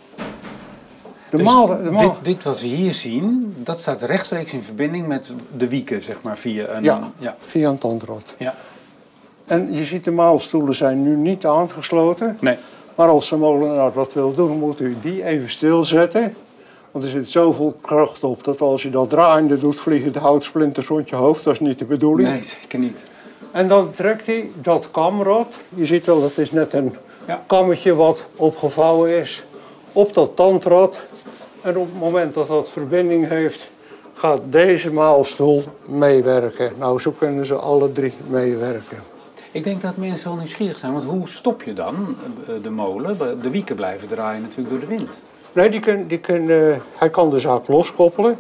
De 1.30 1.38
Dus 1.38 1.46
maal, 1.46 1.68
de 1.84 1.92
maal, 1.92 2.02
dit, 2.02 2.36
dit 2.36 2.44
wat 2.44 2.62
we 2.62 2.68
hier 2.68 2.94
zien, 2.94 3.54
dat 3.58 3.80
staat 3.80 4.02
rechtstreeks 4.02 4.54
in 4.54 4.62
verbinding 4.64 5.08
met 5.08 5.34
de 5.58 5.68
wieken, 5.70 6.02
zeg 6.04 6.22
maar, 6.22 6.38
via 6.38 6.68
een... 6.68 6.84
Ja. 6.84 7.12
ja. 7.18 7.36
via 7.38 7.70
een 7.70 7.78
tandrad. 7.78 8.34
ja. 8.38 8.56
En 9.46 9.74
je 9.74 9.84
ziet 9.86 10.04
de 10.04 10.12
maalstoelen 10.12 10.76
zijn 10.76 11.04
nu 11.04 11.16
niet 11.16 11.46
aangesloten. 11.46 12.38
Nee. 12.42 12.58
Maar 12.96 13.08
als 13.08 13.30
de 13.30 13.36
molenaar 13.38 13.94
wat 13.94 14.14
wil 14.14 14.34
doen, 14.34 14.58
moet 14.60 14.80
u 14.80 14.98
die 15.02 15.24
even 15.24 15.50
stilzetten. 15.50 16.36
Want 16.92 17.06
er 17.06 17.12
zit 17.12 17.30
zoveel 17.30 17.76
kracht 17.82 18.24
op 18.24 18.44
dat 18.44 18.62
als 18.62 18.84
je 18.84 18.90
dat 18.90 19.10
draaiende 19.10 19.58
doet, 19.58 19.80
vliegen 19.80 20.12
de 20.14 20.20
houtsplinters 20.20 20.88
rond 20.88 21.10
je 21.10 21.16
hoofd. 21.16 21.44
Dat 21.44 21.54
is 21.54 21.60
niet 21.60 21.80
de 21.80 21.86
bedoeling. 21.86 22.30
Nee, 22.30 22.44
zeker 22.44 22.80
niet. 22.80 23.06
En 23.52 23.68
dan 23.68 23.92
trekt 23.92 24.26
hij 24.26 24.50
dat 24.62 24.88
kamrad. 24.92 25.56
Je 25.76 25.86
ziet 25.86 26.06
wel, 26.06 26.22
dat 26.22 26.38
is 26.38 26.52
net 26.52 26.74
een 26.74 26.96
Ja. 27.28 27.44
kammetje 27.48 27.96
wat 27.96 28.24
opgevouwen 28.36 29.20
is. 29.22 29.44
Op 29.98 30.14
dat 30.14 30.36
tandrad. 30.36 31.00
En 31.62 31.78
op 31.78 31.86
het 31.92 32.00
moment 32.00 32.34
dat 32.34 32.48
dat 32.48 32.70
verbinding 32.70 33.28
heeft, 33.28 33.70
gaat 34.14 34.42
deze 34.50 34.92
maalstoel 34.92 35.64
meewerken. 35.88 36.72
Nou, 36.78 37.00
zo 37.00 37.12
kunnen 37.12 37.46
ze 37.46 37.56
alle 37.56 37.92
drie 37.92 38.14
meewerken. 38.28 39.04
Ik 39.52 39.64
denk 39.64 39.82
dat 39.82 39.98
mensen 39.98 40.30
wel 40.30 40.38
nieuwsgierig 40.38 40.78
zijn, 40.78 40.94
want 40.94 41.04
hoe 41.04 41.28
stop 41.28 41.64
je 41.64 41.74
dan 41.74 42.16
eh, 42.48 42.54
de 42.64 42.70
molen? 42.70 43.18
De 43.42 43.50
wieken 43.50 43.76
blijven 43.76 44.08
draaien 44.08 44.42
natuurlijk 44.42 44.70
door 44.70 44.80
de 44.80 44.96
wind. 44.96 45.24
Nee, 45.52 45.70
die 45.70 45.80
kun, 45.80 46.08
die 46.08 46.20
kun, 46.20 46.50
eh, 46.50 46.76
hij 46.96 47.10
kan 47.10 47.30
de 47.30 47.40
zaak 47.40 47.68
loskoppelen. 47.68 48.38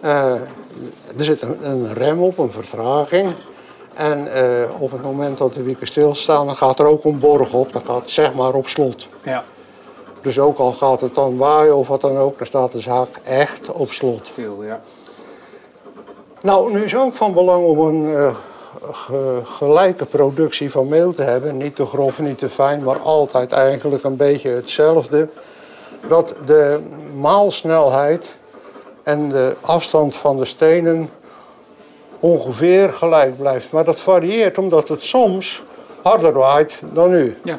Eh, 0.00 0.32
er 1.16 1.24
zit 1.24 1.42
een, 1.42 1.70
een 1.70 1.94
rem 1.94 2.22
op, 2.22 2.38
een 2.38 2.52
vertraging. 2.52 3.32
En 3.94 4.28
op 4.78 4.92
het 4.92 5.02
moment 5.02 5.38
dat 5.38 5.54
de 5.54 5.62
wieken 5.62 5.86
stilstaan, 5.86 6.46
dan 6.46 6.56
gaat 6.56 6.78
er 6.78 6.86
ook 6.86 7.04
een 7.04 7.18
borg 7.18 7.52
op. 7.52 7.72
Dan 7.72 7.82
gaat 7.84 8.08
zeg 8.08 8.34
maar 8.34 8.54
op 8.54 8.68
slot. 8.68 9.08
Ja, 9.22 9.44
Dus 10.22 10.38
ook 10.38 10.58
al 10.58 10.72
gaat 10.72 11.00
het 11.00 11.14
dan 11.14 11.36
waaien 11.36 11.76
of 11.76 11.88
wat 11.88 12.00
dan 12.00 12.16
ook, 12.16 12.38
dan 12.38 12.46
staat 12.46 12.72
de 12.72 12.80
zaak 12.80 13.08
echt 13.22 13.72
op 13.72 13.92
slot. 13.92 14.26
stil, 14.26 14.62
ja. 14.62 14.80
Nou, 16.40 16.72
nu 16.72 16.82
is 16.84 16.96
ook 16.96 17.14
van 17.14 17.32
belang 17.32 17.64
om 17.64 17.78
een 17.78 18.14
eh, 18.16 18.34
ge- 18.92 19.40
gelijke 19.44 20.06
productie 20.06 20.70
van 20.70 20.88
meel 20.88 21.14
te 21.14 21.22
hebben. 21.22 21.56
Niet 21.56 21.76
te 21.76 21.86
grof, 21.86 22.20
niet 22.20 22.38
te 22.38 22.48
fijn, 22.48 22.82
maar 22.82 22.98
altijd 22.98 23.52
eigenlijk 23.52 24.04
een 24.04 24.16
beetje 24.16 24.48
hetzelfde. 24.48 25.28
Dat 26.08 26.34
de 26.46 26.80
maalsnelheid 27.16 28.34
en 29.02 29.28
de 29.28 29.56
afstand 29.60 30.14
van 30.16 30.36
de 30.36 30.44
stenen 30.44 31.08
ongeveer 32.20 32.92
gelijk 32.92 33.38
blijft. 33.38 33.70
Maar 33.72 33.84
dat 33.84 34.00
varieert 34.00 34.58
omdat 34.58 34.88
het 34.88 35.00
soms 35.02 35.62
harder 36.02 36.32
waait 36.32 36.80
dan 36.92 37.10
nu. 37.10 37.36
Ja, 37.44 37.58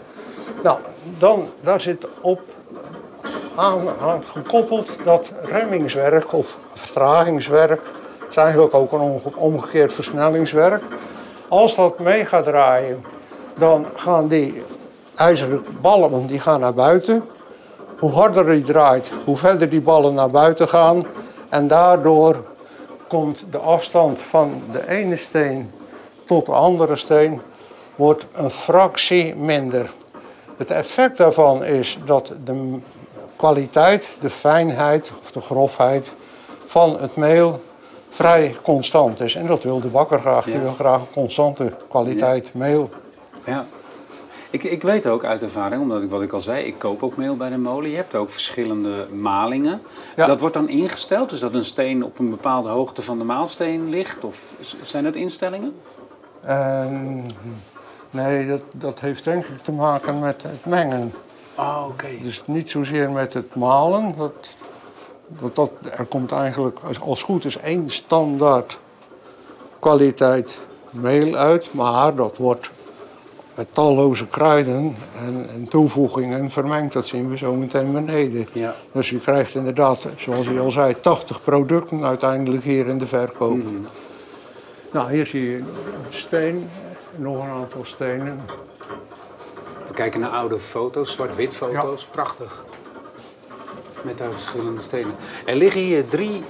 Nou, 0.63 0.79
dan, 1.17 1.47
daar 1.61 1.81
zit 1.81 2.05
op 2.21 2.39
aan, 3.55 3.87
gekoppeld 4.25 4.89
dat 5.03 5.27
remmingswerk 5.43 6.33
of 6.33 6.57
vertragingswerk 6.73 7.81
is 8.29 8.35
eigenlijk 8.35 8.73
ook 8.73 8.91
een 8.91 8.99
omge- 8.99 9.35
omgekeerd 9.35 9.93
versnellingswerk. 9.93 10.83
Als 11.47 11.75
dat 11.75 11.99
mee 11.99 12.25
gaat 12.25 12.43
draaien, 12.43 13.05
dan 13.55 13.85
gaan 13.95 14.27
die 14.27 14.63
ijzeren 15.15 15.65
ballen 15.81 16.27
die 16.27 16.39
gaan 16.39 16.59
naar 16.59 16.73
buiten. 16.73 17.23
Hoe 17.99 18.11
harder 18.11 18.45
die 18.45 18.63
draait, 18.63 19.11
hoe 19.25 19.37
verder 19.37 19.69
die 19.69 19.81
ballen 19.81 20.13
naar 20.13 20.29
buiten 20.29 20.67
gaan. 20.67 21.05
En 21.49 21.67
daardoor 21.67 22.43
komt 23.07 23.45
de 23.51 23.57
afstand 23.57 24.21
van 24.21 24.61
de 24.71 24.89
ene 24.89 25.15
steen 25.15 25.71
tot 26.25 26.45
de 26.45 26.51
andere 26.51 26.95
steen 26.95 27.41
wordt 27.95 28.25
een 28.33 28.49
fractie 28.49 29.35
minder. 29.35 29.93
Het 30.57 30.71
effect 30.71 31.17
daarvan 31.17 31.63
is 31.63 31.99
dat 32.05 32.33
de 32.43 32.79
kwaliteit, 33.43 34.17
de 34.19 34.29
fijnheid 34.29 35.11
of 35.21 35.31
de 35.31 35.41
grofheid 35.41 36.11
van 36.65 36.97
het 36.99 37.15
meel 37.15 37.63
vrij 38.09 38.55
constant 38.61 39.19
is. 39.19 39.35
En 39.35 39.47
dat 39.47 39.63
wil 39.63 39.81
de 39.81 39.87
bakker 39.87 40.19
graag. 40.19 40.45
Die 40.45 40.53
Ja. 40.53 40.61
wil 40.61 40.73
graag 40.73 40.99
een 40.99 41.11
constante 41.13 41.73
kwaliteit 41.89 42.53
meel. 42.53 42.89
Ja. 43.45 43.65
Ik, 44.49 44.63
ik 44.63 44.81
weet 44.81 45.07
ook 45.07 45.23
uit 45.23 45.41
ervaring, 45.41 45.81
omdat 45.81 46.03
ik 46.03 46.09
wat 46.09 46.21
ik 46.21 46.33
al 46.33 46.39
zei, 46.39 46.65
ik 46.65 46.79
koop 46.79 47.03
ook 47.03 47.17
meel 47.17 47.37
bij 47.37 47.49
de 47.49 47.57
molen. 47.57 47.89
Je 47.89 47.95
hebt 47.95 48.15
ook 48.15 48.29
verschillende 48.29 49.07
malingen. 49.11 49.81
Ja. 50.15 50.25
Dat 50.25 50.39
wordt 50.39 50.55
dan 50.55 50.69
ingesteld, 50.69 51.29
dus 51.29 51.39
dat 51.39 51.53
een 51.53 51.65
steen 51.65 52.03
op 52.03 52.19
een 52.19 52.29
bepaalde 52.29 52.69
hoogte 52.69 53.01
van 53.01 53.17
de 53.17 53.23
maalsteen 53.23 53.89
ligt? 53.89 54.23
Of 54.23 54.41
zijn 54.83 55.03
dat 55.03 55.15
instellingen? 55.15 55.73
En 56.41 57.25
nee, 58.11 58.47
dat, 58.47 58.61
dat 58.71 58.99
heeft 58.99 59.23
denk 59.23 59.45
ik 59.45 59.57
te 59.61 59.71
maken 59.71 60.19
met 60.19 60.43
het 60.43 60.65
mengen. 60.65 61.13
Oh, 61.55 61.85
oké. 61.89 62.07
Dus 62.21 62.41
niet 62.45 62.69
zozeer 62.69 63.11
met 63.11 63.33
het 63.33 63.55
malen. 63.55 64.13
Dat, 64.17 64.33
dat, 65.27 65.55
dat, 65.55 65.71
er 65.97 66.05
komt 66.05 66.31
eigenlijk 66.31 66.79
als, 66.79 66.99
als 66.99 67.23
goed 67.23 67.45
is 67.45 67.57
één 67.57 67.89
standaard 67.89 68.79
kwaliteit 69.79 70.57
meel 70.89 71.35
uit. 71.35 71.73
Maar 71.73 72.15
dat 72.15 72.37
wordt 72.37 72.71
met 73.55 73.67
talloze 73.71 74.27
kruiden 74.27 74.95
en, 75.15 75.49
en 75.49 75.67
toevoegingen 75.67 76.49
vermengd. 76.49 76.93
Dat 76.93 77.07
zien 77.07 77.29
we 77.29 77.37
zo 77.37 77.53
meteen 77.53 77.91
beneden. 77.91 78.47
Ja. 78.53 78.75
Dus 78.91 79.09
je 79.09 79.19
krijgt 79.19 79.55
inderdaad, 79.55 80.07
zoals 80.17 80.47
je 80.47 80.59
al 80.59 80.71
zei, 80.71 80.99
80 80.99 81.41
producten 81.41 82.03
uiteindelijk 82.03 82.63
hier 82.63 82.87
in 82.87 82.97
de 82.97 83.05
verkoop. 83.05 83.59
Nou, 84.91 85.11
hier 85.11 85.25
zie 85.25 85.49
je 85.49 85.57
een 85.57 85.65
steen, 86.09 86.69
nog 87.15 87.43
een 87.43 87.49
aantal 87.49 87.85
stenen. 87.85 88.39
We 89.93 89.99
kijken 89.99 90.19
naar 90.19 90.29
oude 90.29 90.59
foto's, 90.59 91.11
zwart-wit 91.11 91.55
foto's. 91.55 92.07
Prachtig. 92.11 92.65
Met 94.01 94.17
daar 94.17 94.31
verschillende 94.31 94.81
stenen. 94.81 95.15
Er 95.45 95.55
liggen 95.55 95.81
hier 95.81 96.07
drie 96.07 96.43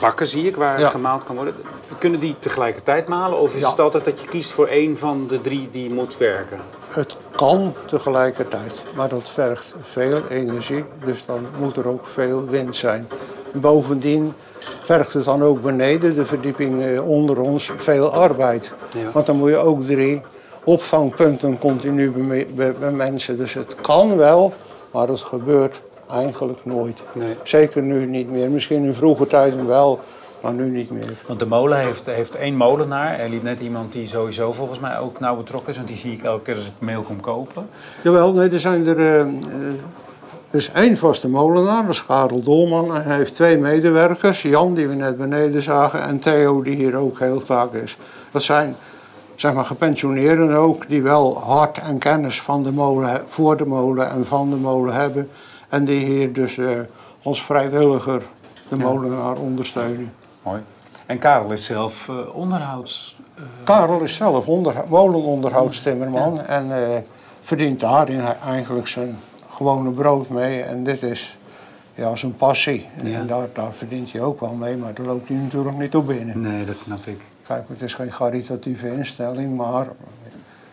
bakken, 0.00 0.26
zie 0.26 0.46
ik, 0.46 0.56
waar 0.56 0.80
Ja. 0.80 0.88
gemaald 0.88 1.24
kan 1.24 1.36
worden. 1.36 1.54
Kunnen 1.98 2.20
die 2.20 2.36
tegelijkertijd 2.38 3.08
malen? 3.08 3.38
Of 3.38 3.54
is 3.54 3.60
Ja. 3.60 3.70
het 3.70 3.80
altijd 3.80 4.04
dat 4.04 4.20
je 4.20 4.28
kiest 4.28 4.52
voor 4.52 4.66
één 4.66 4.98
van 4.98 5.26
de 5.26 5.40
drie 5.40 5.68
die 5.70 5.90
moet 5.90 6.16
werken? 6.16 6.60
Het 6.88 7.16
kan 7.36 7.74
tegelijkertijd, 7.86 8.82
maar 8.94 9.08
dat 9.08 9.28
vergt 9.28 9.74
veel 9.80 10.22
energie, 10.28 10.84
dus 11.04 11.24
dan 11.26 11.46
moet 11.58 11.76
er 11.76 11.88
ook 11.88 12.06
veel 12.06 12.46
wind 12.46 12.76
zijn. 12.76 13.08
Bovendien 13.52 14.32
vergt 14.80 15.12
het 15.12 15.24
dan 15.24 15.42
ook 15.42 15.62
beneden, 15.62 16.14
de 16.14 16.26
verdieping 16.26 16.82
eh, 16.84 17.08
onder 17.08 17.40
ons, 17.40 17.72
veel 17.76 18.12
arbeid. 18.12 18.72
Ja. 18.94 19.10
Want 19.12 19.26
dan 19.26 19.36
moet 19.36 19.50
je 19.50 19.56
ook 19.56 19.82
drie 19.82 20.22
opvangpunten 20.70 21.58
continu 21.58 22.10
beme- 22.10 22.46
be- 22.54 22.74
bemensen. 22.80 23.36
Dus 23.36 23.54
het 23.54 23.76
kan 23.80 24.16
wel, 24.16 24.52
maar 24.90 25.08
het 25.08 25.20
gebeurt 25.22 25.80
eigenlijk 26.10 26.64
nooit. 26.64 27.02
Nee. 27.12 27.34
Zeker 27.42 27.82
nu 27.82 28.06
niet 28.06 28.30
meer. 28.30 28.50
Misschien 28.50 28.84
in 28.84 28.94
vroege 28.94 29.26
tijden 29.26 29.66
wel, 29.66 30.00
maar 30.42 30.52
nu 30.52 30.68
niet 30.70 30.90
meer. 30.90 31.12
Want 31.26 31.38
de 31.38 31.46
molen 31.46 31.78
heeft, 31.78 32.06
heeft 32.06 32.34
één 32.34 32.56
molenaar. 32.56 33.18
Er 33.18 33.28
liep 33.28 33.42
net 33.42 33.60
iemand 33.60 33.92
die 33.92 34.06
sowieso 34.06 34.52
volgens 34.52 34.78
mij 34.78 34.98
ook 34.98 35.20
nauw 35.20 35.36
betrokken 35.36 35.70
is. 35.70 35.76
Want 35.76 35.88
die 35.88 35.96
zie 35.96 36.12
ik 36.12 36.22
elke 36.22 36.42
keer 36.42 36.54
als 36.54 36.66
ik 36.66 36.72
meel 36.78 37.02
kom 37.02 37.20
kopen. 37.20 37.68
Jawel, 38.02 38.32
nee, 38.32 38.48
er 38.48 38.60
zijn 38.60 38.86
er. 38.86 38.98
eh, 38.98 39.20
er 40.50 40.56
is 40.58 40.70
één 40.72 40.96
vaste 40.96 41.28
molenaar, 41.28 41.82
dat 41.82 41.90
is 41.94 42.06
Karel 42.06 42.42
Dolman. 42.42 42.94
En 42.94 43.02
hij 43.02 43.16
heeft 43.16 43.34
twee 43.34 43.58
medewerkers, 43.58 44.42
Jan, 44.42 44.74
die 44.74 44.88
we 44.88 44.94
net 44.94 45.16
beneden 45.16 45.62
zagen, 45.62 46.02
en 46.02 46.18
Theo, 46.18 46.62
die 46.62 46.74
hier 46.76 46.96
ook 46.96 47.18
heel 47.18 47.40
vaak 47.40 47.72
is. 47.74 47.96
Dat 48.30 48.42
zijn 48.42 48.76
zeg 49.40 49.54
maar 49.54 49.64
gepensioneerden 49.64 50.54
ook, 50.56 50.88
die 50.88 51.02
wel 51.02 51.38
hart 51.38 51.78
en 51.78 51.98
kennis 51.98 52.42
van 52.42 52.62
de 52.62 52.72
molen, 52.72 53.22
voor 53.26 53.56
de 53.56 53.66
molen 53.66 54.10
en 54.10 54.26
van 54.26 54.50
de 54.50 54.56
molen 54.56 54.94
hebben. 54.94 55.28
En 55.68 55.84
die 55.84 56.04
hier 56.04 56.32
dus 56.32 56.58
eh, 56.58 56.68
als 57.22 57.44
vrijwilliger 57.44 58.22
de 58.68 58.76
molenaar 58.76 59.36
ondersteunen. 59.36 60.12
Mooi. 60.42 60.62
En 61.06 61.18
Karel 61.18 61.52
is 61.52 61.64
zelf 61.64 62.08
eh, 62.08 62.36
onderhouds... 62.36 63.16
eh, 63.34 63.42
Karel 63.64 64.00
is 64.00 64.14
zelf 64.14 64.46
onder, 64.46 64.74
molenonderhoudstimmerman 64.88 66.40
en 66.40 66.72
eh, 66.72 66.98
verdient 67.40 67.80
daarin 67.80 68.20
eigenlijk 68.46 68.88
zijn 68.88 69.18
gewone 69.48 69.90
brood 69.90 70.28
mee. 70.28 70.62
En 70.62 70.84
dit 70.84 71.02
is 71.02 71.38
ja, 71.94 72.16
zijn 72.16 72.34
passie. 72.34 72.86
Ja. 73.02 73.18
En 73.18 73.26
daar, 73.26 73.48
daar 73.52 73.72
verdient 73.72 74.12
hij 74.12 74.20
ook 74.20 74.40
wel 74.40 74.54
mee, 74.54 74.76
maar 74.76 74.94
daar 74.94 75.06
loopt 75.06 75.28
hij 75.28 75.36
natuurlijk 75.36 75.78
niet 75.78 75.94
op 75.94 76.06
binnen. 76.06 76.40
Nee, 76.40 76.64
dat 76.64 76.76
snap 76.76 77.06
ik. 77.06 77.20
Kijk, 77.50 77.68
het 77.68 77.82
is 77.82 77.94
geen 77.94 78.08
caritatieve 78.08 78.92
instelling, 78.92 79.56
maar 79.56 79.86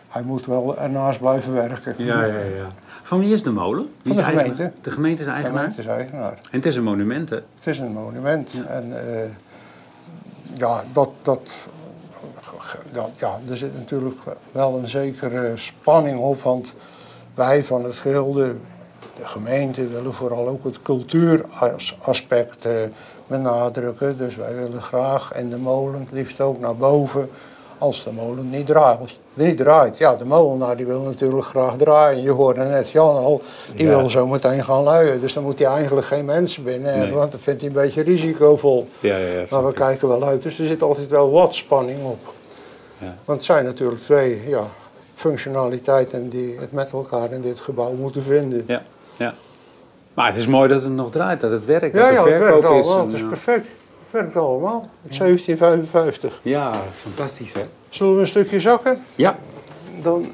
hij 0.08 0.22
moet 0.22 0.46
wel 0.46 0.78
ernaast 0.78 1.18
blijven 1.20 1.52
werken. 1.52 1.94
Ja, 1.96 2.24
ja, 2.24 2.38
ja. 2.38 2.66
Van 3.02 3.18
wie 3.18 3.32
is 3.32 3.42
de 3.42 3.50
molen? 3.50 3.90
Wie 4.02 4.14
Van 4.14 4.22
de 4.22 4.28
eigenaar? 4.28 4.56
gemeente. 4.56 4.80
De 4.82 4.90
gemeente 4.90 5.20
is 5.20 5.26
De 5.26 5.32
eigenaar? 5.32 5.60
gemeente 5.60 5.80
is 5.80 5.86
eigenaar. 5.86 6.32
En 6.32 6.38
het 6.50 6.66
is 6.66 6.76
een 6.76 6.82
monument, 6.82 7.30
hè? 7.30 7.36
Het 7.36 7.66
is 7.66 7.78
een 7.78 7.92
monument. 7.92 8.50
Ja. 8.50 8.64
En 8.64 9.12
eh, 9.14 9.28
ja, 10.54 10.84
dat, 10.92 11.10
dat, 11.22 11.56
dat, 12.92 13.10
ja, 13.16 13.38
er 13.50 13.56
zit 13.56 13.74
natuurlijk 13.74 14.20
wel 14.52 14.78
een 14.78 14.88
zekere 14.88 15.52
spanning 15.54 16.18
op. 16.18 16.42
Want 16.42 16.74
wij 17.34 17.64
van 17.64 17.84
het 17.84 17.94
geheel, 17.94 18.32
de, 19.20 19.26
gemeente, 19.26 19.86
willen 19.88 20.14
vooral 20.14 20.48
ook 20.48 20.64
het 20.64 20.82
cultuuraspect 20.82 22.64
eh, 22.64 22.72
benadrukken. 23.26 24.18
Dus 24.18 24.36
wij 24.36 24.54
willen 24.54 24.82
graag 24.82 25.32
in 25.34 25.50
de 25.50 25.56
molen, 25.56 26.00
het 26.00 26.12
liefst 26.12 26.40
ook 26.40 26.60
naar 26.60 26.76
boven, 26.76 27.30
als 27.78 28.04
de 28.04 28.12
molen 28.12 28.50
niet 28.50 28.66
draait. 28.66 29.18
Niet 29.34 29.56
draait. 29.56 29.98
Ja, 29.98 30.16
de 30.16 30.24
molenaar 30.24 30.76
die 30.76 30.86
wil 30.86 31.00
natuurlijk 31.00 31.46
graag 31.46 31.76
draaien. 31.76 32.22
Je 32.22 32.30
hoorde 32.30 32.64
net 32.64 32.90
Jan 32.90 33.16
al, 33.16 33.42
die 33.74 33.86
Ja. 33.86 33.96
wil 33.98 34.10
zo 34.10 34.26
meteen 34.26 34.64
gaan 34.64 34.82
luien. 34.82 35.20
Dus 35.20 35.32
dan 35.32 35.42
moet 35.42 35.58
hij 35.58 35.68
eigenlijk 35.68 36.06
geen 36.06 36.24
mensen 36.24 36.62
binnen 36.64 36.88
hebben, 36.90 37.08
Nee. 37.08 37.18
want 37.18 37.32
dat 37.32 37.40
vindt 37.40 37.60
hij 37.60 37.68
een 37.70 37.76
beetje 37.76 38.02
risicovol. 38.02 38.88
Ja, 39.00 39.16
ja, 39.16 39.26
ja. 39.32 39.44
Maar 39.50 39.66
we 39.66 39.72
kijken 39.72 40.08
wel 40.08 40.24
uit, 40.24 40.42
dus 40.42 40.58
er 40.58 40.66
zit 40.66 40.82
altijd 40.82 41.08
wel 41.08 41.30
wat 41.30 41.54
spanning 41.54 41.98
op. 42.04 42.18
Ja. 42.98 43.14
Want 43.24 43.38
het 43.38 43.46
zijn 43.46 43.64
natuurlijk 43.64 44.00
twee 44.00 44.42
ja, 44.48 44.62
functionaliteiten 45.14 46.28
die 46.28 46.56
het 46.58 46.72
met 46.72 46.92
elkaar 46.92 47.32
in 47.32 47.40
dit 47.42 47.60
gebouw 47.60 47.92
moeten 47.92 48.22
vinden. 48.22 48.64
Ja, 48.66 48.82
ja. 49.18 49.34
Maar 50.14 50.26
het 50.26 50.36
is 50.36 50.46
mooi 50.46 50.68
dat 50.68 50.82
het 50.82 50.92
nog 50.92 51.10
draait, 51.10 51.40
dat 51.40 51.50
het 51.50 51.64
werkt, 51.64 51.94
Ja, 51.96 52.04
dat 52.04 52.12
ja, 52.14 52.24
het 52.24 52.42
verkoop 52.44 52.62
werkt 52.62 52.78
is. 52.78 52.86
allemaal. 52.86 52.98
en, 52.98 53.04
Het 53.04 53.14
is 53.14 53.20
ja. 53.20 53.26
perfect. 53.26 53.66
Het 53.66 54.10
werkt 54.10 54.36
allemaal. 54.36 54.88
1755. 55.02 56.40
Ja, 56.42 56.72
fantastisch, 57.02 57.52
hè? 57.52 57.64
Zullen 57.88 58.14
we 58.14 58.20
een 58.20 58.26
stukje 58.26 58.60
zakken? 58.60 59.02
Ja. 59.14 59.38
Dan 60.02 60.26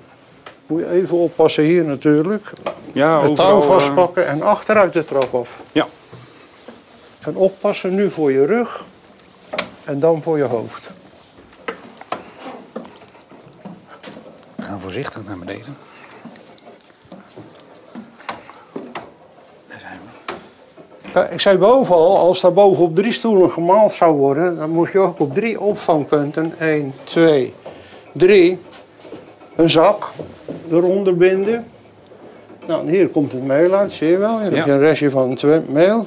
moet 0.66 0.80
je 0.80 0.90
even 0.90 1.16
oppassen 1.16 1.64
hier 1.64 1.84
natuurlijk. 1.84 2.52
Ja, 2.92 3.20
het 3.20 3.30
overal, 3.30 3.60
touw 3.60 3.62
eh, 3.62 3.66
vastpakken 3.76 4.26
en 4.26 4.42
achteruit 4.42 4.92
de 4.92 5.04
trap 5.04 5.34
af. 5.34 5.60
Ja. 5.72 5.86
En 7.20 7.36
oppassen 7.36 7.94
nu 7.94 8.10
voor 8.10 8.32
je 8.32 8.44
rug 8.46 8.84
en 9.84 10.00
dan 10.00 10.22
voor 10.22 10.36
je 10.36 10.44
hoofd. 10.44 10.90
We 14.56 14.62
gaan 14.62 14.80
voorzichtig 14.80 15.24
naar 15.24 15.38
beneden. 15.38 15.76
Daar 19.68 19.80
zijn 19.80 20.00
we. 20.04 20.34
Kijk, 21.02 21.03
Ik 21.30 21.40
zei 21.40 21.58
boven 21.58 21.94
al, 21.94 22.18
als 22.18 22.40
daar 22.40 22.52
boven 22.52 22.82
op 22.84 22.94
drie 22.96 23.12
stoelen 23.12 23.50
gemaald 23.50 23.92
zou 23.92 24.16
worden, 24.16 24.56
dan 24.56 24.70
moet 24.70 24.92
je 24.92 24.98
ook 24.98 25.20
op 25.20 25.34
drie 25.34 25.60
opvangpunten, 25.60 26.54
1, 26.58 26.92
2, 27.04 27.54
3, 28.12 28.58
een 29.56 29.70
zak 29.70 30.10
eronder 30.70 31.16
binden. 31.16 31.66
Nou, 32.66 32.90
hier 32.90 33.08
komt 33.08 33.32
het 33.32 33.44
meel 33.44 33.72
uit, 33.72 33.92
zie 33.92 34.08
je 34.08 34.18
wel. 34.18 34.40
Hier 34.40 34.44
heb 34.56 34.64
je 34.64 34.70
Ja. 34.70 34.76
een 34.76 34.80
restje 34.80 35.10
van 35.10 35.30
het 35.30 35.68
meel. 35.68 36.06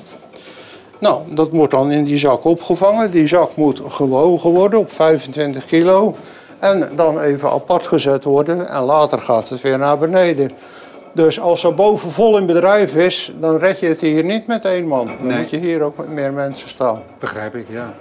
Nou, 0.99 1.21
dat 1.27 1.49
wordt 1.49 1.71
dan 1.71 1.91
in 1.91 2.03
die 2.03 2.17
zak 2.17 2.45
opgevangen. 2.45 3.11
Die 3.11 3.27
zak 3.27 3.55
moet 3.55 3.81
gewogen 3.87 4.49
worden 4.51 4.79
op 4.79 4.91
25 4.91 5.65
kilo. 5.65 6.15
En 6.59 6.89
dan 6.95 7.19
even 7.19 7.49
apart 7.49 7.87
gezet 7.87 8.23
worden 8.23 8.69
en 8.69 8.83
later 8.83 9.19
gaat 9.21 9.49
het 9.49 9.61
weer 9.61 9.77
naar 9.77 9.97
beneden. 9.97 10.51
Dus 11.17 11.39
als 11.39 11.63
er 11.63 11.73
boven 11.73 12.11
vol 12.11 12.37
in 12.37 12.45
bedrijf 12.45 12.95
is, 12.95 13.31
dan 13.39 13.57
red 13.57 13.79
je 13.79 13.87
het 13.87 14.01
hier 14.01 14.23
niet 14.23 14.47
met 14.47 14.65
één 14.65 14.87
man. 14.87 15.05
Dan 15.05 15.15
Nee. 15.27 15.37
moet 15.37 15.49
je 15.49 15.57
hier 15.57 15.81
ook 15.81 15.97
met 15.97 16.09
meer 16.09 16.33
mensen 16.33 16.69
staan. 16.69 17.01
Begrijp 17.19 17.55
ik, 17.55 17.65
ja. 17.69 17.93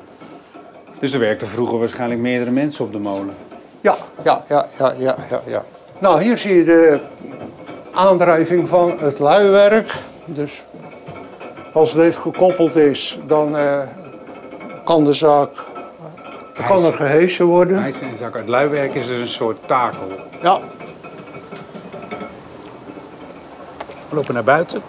Dus 0.98 1.12
er 1.12 1.20
werkten 1.20 1.46
vroeger 1.46 1.78
waarschijnlijk 1.78 2.20
meerdere 2.20 2.50
mensen 2.50 2.84
op 2.84 2.92
de 2.92 2.98
molen. 2.98 3.34
Ja, 3.80 3.96
ja, 4.24 4.44
ja, 4.48 4.66
ja, 4.78 4.94
ja, 4.98 5.16
ja. 5.30 5.40
ja. 5.46 5.64
Nou, 5.98 6.22
hier 6.22 6.38
zie 6.38 6.54
je 6.54 6.64
de 6.64 6.98
aandrijving 7.92 8.68
van 8.68 8.94
het 8.98 9.18
luiwerk. 9.18 9.94
Dus 10.24 10.64
als 11.72 11.94
dit 11.94 12.16
gekoppeld 12.16 12.76
is, 12.76 13.18
dan 13.26 13.56
eh, 13.56 13.78
kan 14.84 15.04
de 15.04 15.12
zaak 15.12 15.50
kan 16.66 16.84
er 16.84 16.92
gehesen 16.92 17.44
worden. 17.44 17.84
Een 17.84 18.16
zak 18.16 18.36
uit 18.36 18.48
luiwerk 18.48 18.94
is 18.94 19.06
dus 19.06 19.20
een 19.20 19.26
soort 19.26 19.56
takel. 19.66 20.06
Ja, 20.42 20.60
We 24.08 24.14
lopen 24.16 24.34
naar 24.34 24.44
buiten. 24.44 24.82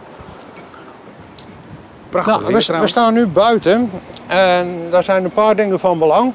Prachtig 2.09 2.33
nou, 2.33 2.53
weer 2.53 2.79
we, 2.79 2.87
staan 2.87 3.13
nu 3.13 3.27
buiten 3.27 3.89
en 4.27 4.87
daar 4.91 5.03
zijn 5.03 5.23
een 5.23 5.31
paar 5.31 5.55
dingen 5.55 5.79
van 5.79 5.99
belang. 5.99 6.33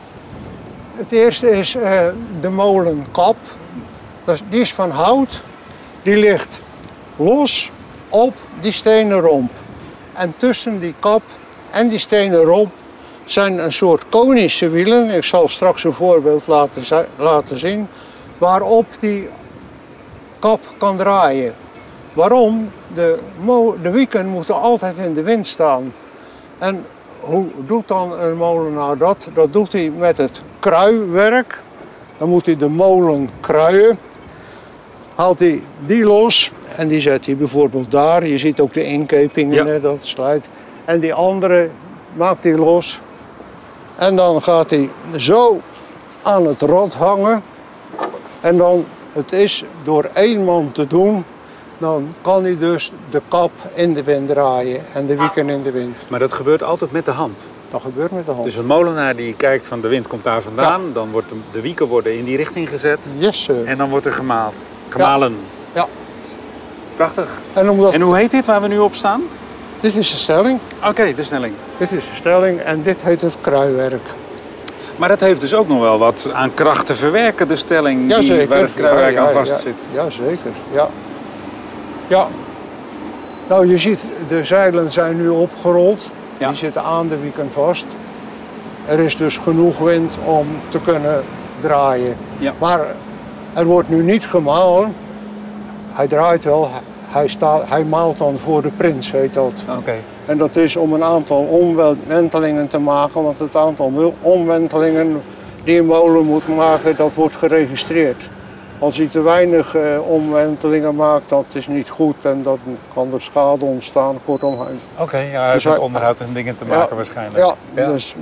Het 0.94 1.12
eerste 1.12 1.50
is 1.50 1.74
eh, 1.74 2.06
de 2.40 2.48
molenkap. 2.50 3.36
Dat 4.24 4.34
is- 4.34 4.42
die 4.48 4.60
is 4.60 4.72
van 4.74 4.90
hout. 4.90 5.40
Die 6.02 6.16
ligt 6.16 6.60
los 7.16 7.70
op 8.08 8.34
die 8.60 8.72
stenen 8.72 9.20
romp. 9.20 9.50
En 10.12 10.34
tussen 10.36 10.80
die 10.80 10.94
kap 10.98 11.22
en 11.70 11.88
die 11.88 11.98
stenen 11.98 12.42
romp 12.44 12.72
zijn 13.24 13.58
een 13.58 13.72
soort 13.72 14.02
konische 14.08 14.68
wielen. 14.68 15.10
Ik 15.10 15.24
zal 15.24 15.48
straks 15.48 15.84
een 15.84 15.92
voorbeeld 15.92 16.46
laten, 16.46 17.06
laten 17.16 17.58
zien. 17.58 17.88
Waarop 18.38 18.86
die 19.00 19.28
kap 20.38 20.60
kan 20.78 20.96
draaien. 20.96 21.54
Waarom? 22.12 22.70
De, 22.94 23.18
de 23.82 23.90
wieken 23.90 24.28
moeten 24.28 24.60
altijd 24.60 24.96
in 24.96 25.12
de 25.14 25.22
wind 25.22 25.46
staan. 25.46 25.92
En 26.58 26.84
hoe 27.20 27.46
doet 27.66 27.88
dan 27.88 28.18
een 28.20 28.36
molenaar 28.36 28.98
dat? 28.98 29.28
Dat 29.34 29.52
doet 29.52 29.72
hij 29.72 29.90
met 29.98 30.16
het 30.16 30.40
kruiwerk. 30.58 31.60
Dan 32.18 32.28
moet 32.28 32.46
hij 32.46 32.56
de 32.56 32.68
molen 32.68 33.28
kruien. 33.40 33.98
Haalt 35.14 35.38
hij 35.38 35.62
die 35.86 36.04
los 36.04 36.52
en 36.76 36.88
die 36.88 37.00
zet 37.00 37.26
hij 37.26 37.36
bijvoorbeeld 37.36 37.90
daar. 37.90 38.26
Je 38.26 38.38
ziet 38.38 38.60
ook 38.60 38.72
de 38.72 38.84
inkepingen, 38.84 39.66
Ja. 39.66 39.78
dat 39.78 39.98
sluit. 40.00 40.48
En 40.84 41.00
die 41.00 41.14
andere 41.14 41.68
maakt 42.12 42.44
hij 42.44 42.56
los. 42.56 43.00
En 43.96 44.16
dan 44.16 44.42
gaat 44.42 44.70
hij 44.70 44.88
zo 45.16 45.60
aan 46.22 46.46
het 46.46 46.60
rod 46.60 46.94
hangen. 46.94 47.42
En 48.40 48.56
dan, 48.56 48.84
het 49.12 49.32
is 49.32 49.64
door 49.82 50.04
één 50.14 50.44
man 50.44 50.72
te 50.72 50.86
doen, 50.86 51.24
dan 51.82 52.14
kan 52.20 52.42
hij 52.42 52.58
dus 52.58 52.92
de 53.10 53.20
kap 53.28 53.50
in 53.74 53.94
de 53.94 54.02
wind 54.02 54.28
draaien 54.28 54.80
en 54.92 55.06
de 55.06 55.16
wieken 55.16 55.48
in 55.48 55.62
de 55.62 55.70
wind. 55.70 56.06
Maar 56.08 56.18
dat 56.18 56.32
gebeurt 56.32 56.62
altijd 56.62 56.92
met 56.92 57.04
de 57.04 57.10
hand. 57.10 57.50
Dat 57.70 57.80
gebeurt 57.80 58.10
met 58.10 58.26
de 58.26 58.32
hand. 58.32 58.44
Dus 58.44 58.56
een 58.56 58.66
molenaar 58.66 59.16
die 59.16 59.34
kijkt 59.34 59.66
van 59.66 59.80
de 59.80 59.88
wind 59.88 60.06
komt 60.06 60.24
daar 60.24 60.42
vandaan. 60.42 60.92
Dan 60.92 61.10
wordt 61.10 61.32
de, 61.52 61.60
wieken 61.60 61.86
worden 61.86 62.18
in 62.18 62.24
die 62.24 62.36
richting 62.36 62.68
gezet. 62.68 62.98
Yes, 63.18 63.44
sir. 63.44 63.64
En 63.64 63.78
dan 63.78 63.90
wordt 63.90 64.06
er 64.06 64.12
gemaald. 64.12 64.60
Gemalen. 64.88 65.36
Ja. 65.72 65.86
Prachtig. 66.96 67.40
En 67.52 67.70
omdat, 67.70 67.92
En 67.92 68.00
hoe 68.00 68.16
heet 68.16 68.30
dit 68.30 68.46
waar 68.46 68.60
we 68.60 68.68
nu 68.68 68.78
op 68.78 68.94
staan? 68.94 69.22
dit 69.80 69.96
is 69.96 70.10
de 70.10 70.16
stelling, 70.16 70.58
Oké, 70.88 71.14
de 71.14 71.22
snelling. 71.24 71.54
dit 71.78 71.92
is 71.92 72.08
de 72.08 72.14
stelling 72.14 72.60
en 72.60 72.82
dit 72.82 73.00
heet 73.00 73.20
het 73.20 73.36
kruiwerk. 73.40 74.06
Maar 74.96 75.08
dat 75.08 75.20
heeft 75.20 75.40
dus 75.40 75.54
ook 75.54 75.68
nog 75.68 75.80
wel 75.80 75.98
wat 75.98 76.28
aan 76.32 76.54
kracht 76.54 76.86
te 76.86 76.94
verwerken, 76.94 77.48
de 77.48 77.56
stelling 77.56 78.00
die, 78.00 78.08
Jazeker. 78.08 78.48
waar 78.48 78.60
het 78.60 78.74
kruiwerk 78.74 79.14
Ja, 79.14 79.20
aan 79.20 79.26
ja, 79.26 79.32
vastzit. 79.32 79.74
Ja, 79.92 80.10
zeker. 80.10 80.50
Ja. 80.72 80.88
Ja. 82.12 82.28
Nou, 83.48 83.66
je 83.66 83.78
ziet, 83.78 84.04
de 84.28 84.44
zeilen 84.44 84.92
zijn 84.92 85.16
nu 85.16 85.28
opgerold. 85.28 86.10
Ja. 86.38 86.48
Die 86.48 86.56
zitten 86.56 86.82
aan 86.82 87.08
de 87.08 87.18
wieken 87.18 87.50
vast. 87.50 87.86
Er 88.86 88.98
is 88.98 89.16
dus 89.16 89.36
genoeg 89.36 89.78
wind 89.78 90.18
om 90.24 90.46
te 90.68 90.80
kunnen 90.80 91.22
draaien. 91.60 92.16
Ja. 92.38 92.52
Maar 92.58 92.80
er 93.52 93.64
wordt 93.64 93.88
nu 93.88 94.02
niet 94.02 94.26
gemalen. 94.26 94.94
Hij 95.92 96.06
draait 96.06 96.44
wel. 96.44 96.70
Hij, 97.08 97.28
staat, 97.28 97.68
hij 97.68 97.84
maalt 97.84 98.18
dan 98.18 98.36
voor 98.36 98.62
de 98.62 98.70
prins, 98.76 99.12
heet 99.12 99.34
dat. 99.34 99.64
Oké. 99.78 99.94
En 100.26 100.38
dat 100.38 100.56
is 100.56 100.76
om 100.76 100.92
een 100.92 101.04
aantal 101.04 101.42
omwentelingen 101.42 102.68
te 102.68 102.78
maken, 102.78 103.22
want 103.22 103.38
het 103.38 103.56
aantal 103.56 104.14
omwentelingen 104.20 105.22
die 105.64 105.78
een 105.78 105.86
molen 105.86 106.24
moet 106.24 106.48
maken, 106.48 106.96
dat 106.96 107.14
wordt 107.14 107.36
geregistreerd. 107.36 108.28
Als 108.82 108.96
hij 108.96 109.06
te 109.06 109.20
weinig 109.20 109.74
eh, 109.74 109.82
omwentelingen 110.08 110.94
maakt, 110.94 111.28
dat 111.28 111.44
is 111.52 111.66
niet 111.66 111.88
goed 111.90 112.24
en 112.24 112.42
dan 112.42 112.58
kan 112.94 113.12
er 113.14 113.20
schade 113.20 113.64
ontstaan. 113.64 114.18
Kortom, 114.24 114.56
Oké, 114.98 115.18
ja, 115.18 115.42
hij 115.42 115.52
Dus 115.52 115.64
heeft 115.64 115.78
onderhoud 115.78 116.20
en 116.20 116.32
dingen 116.32 116.56
te 116.56 116.64
Ja, 116.64 116.76
maken 116.76 116.96
waarschijnlijk. 116.96 117.44
ja, 117.44 117.54
Ja. 117.74 117.86
dus 117.86 118.14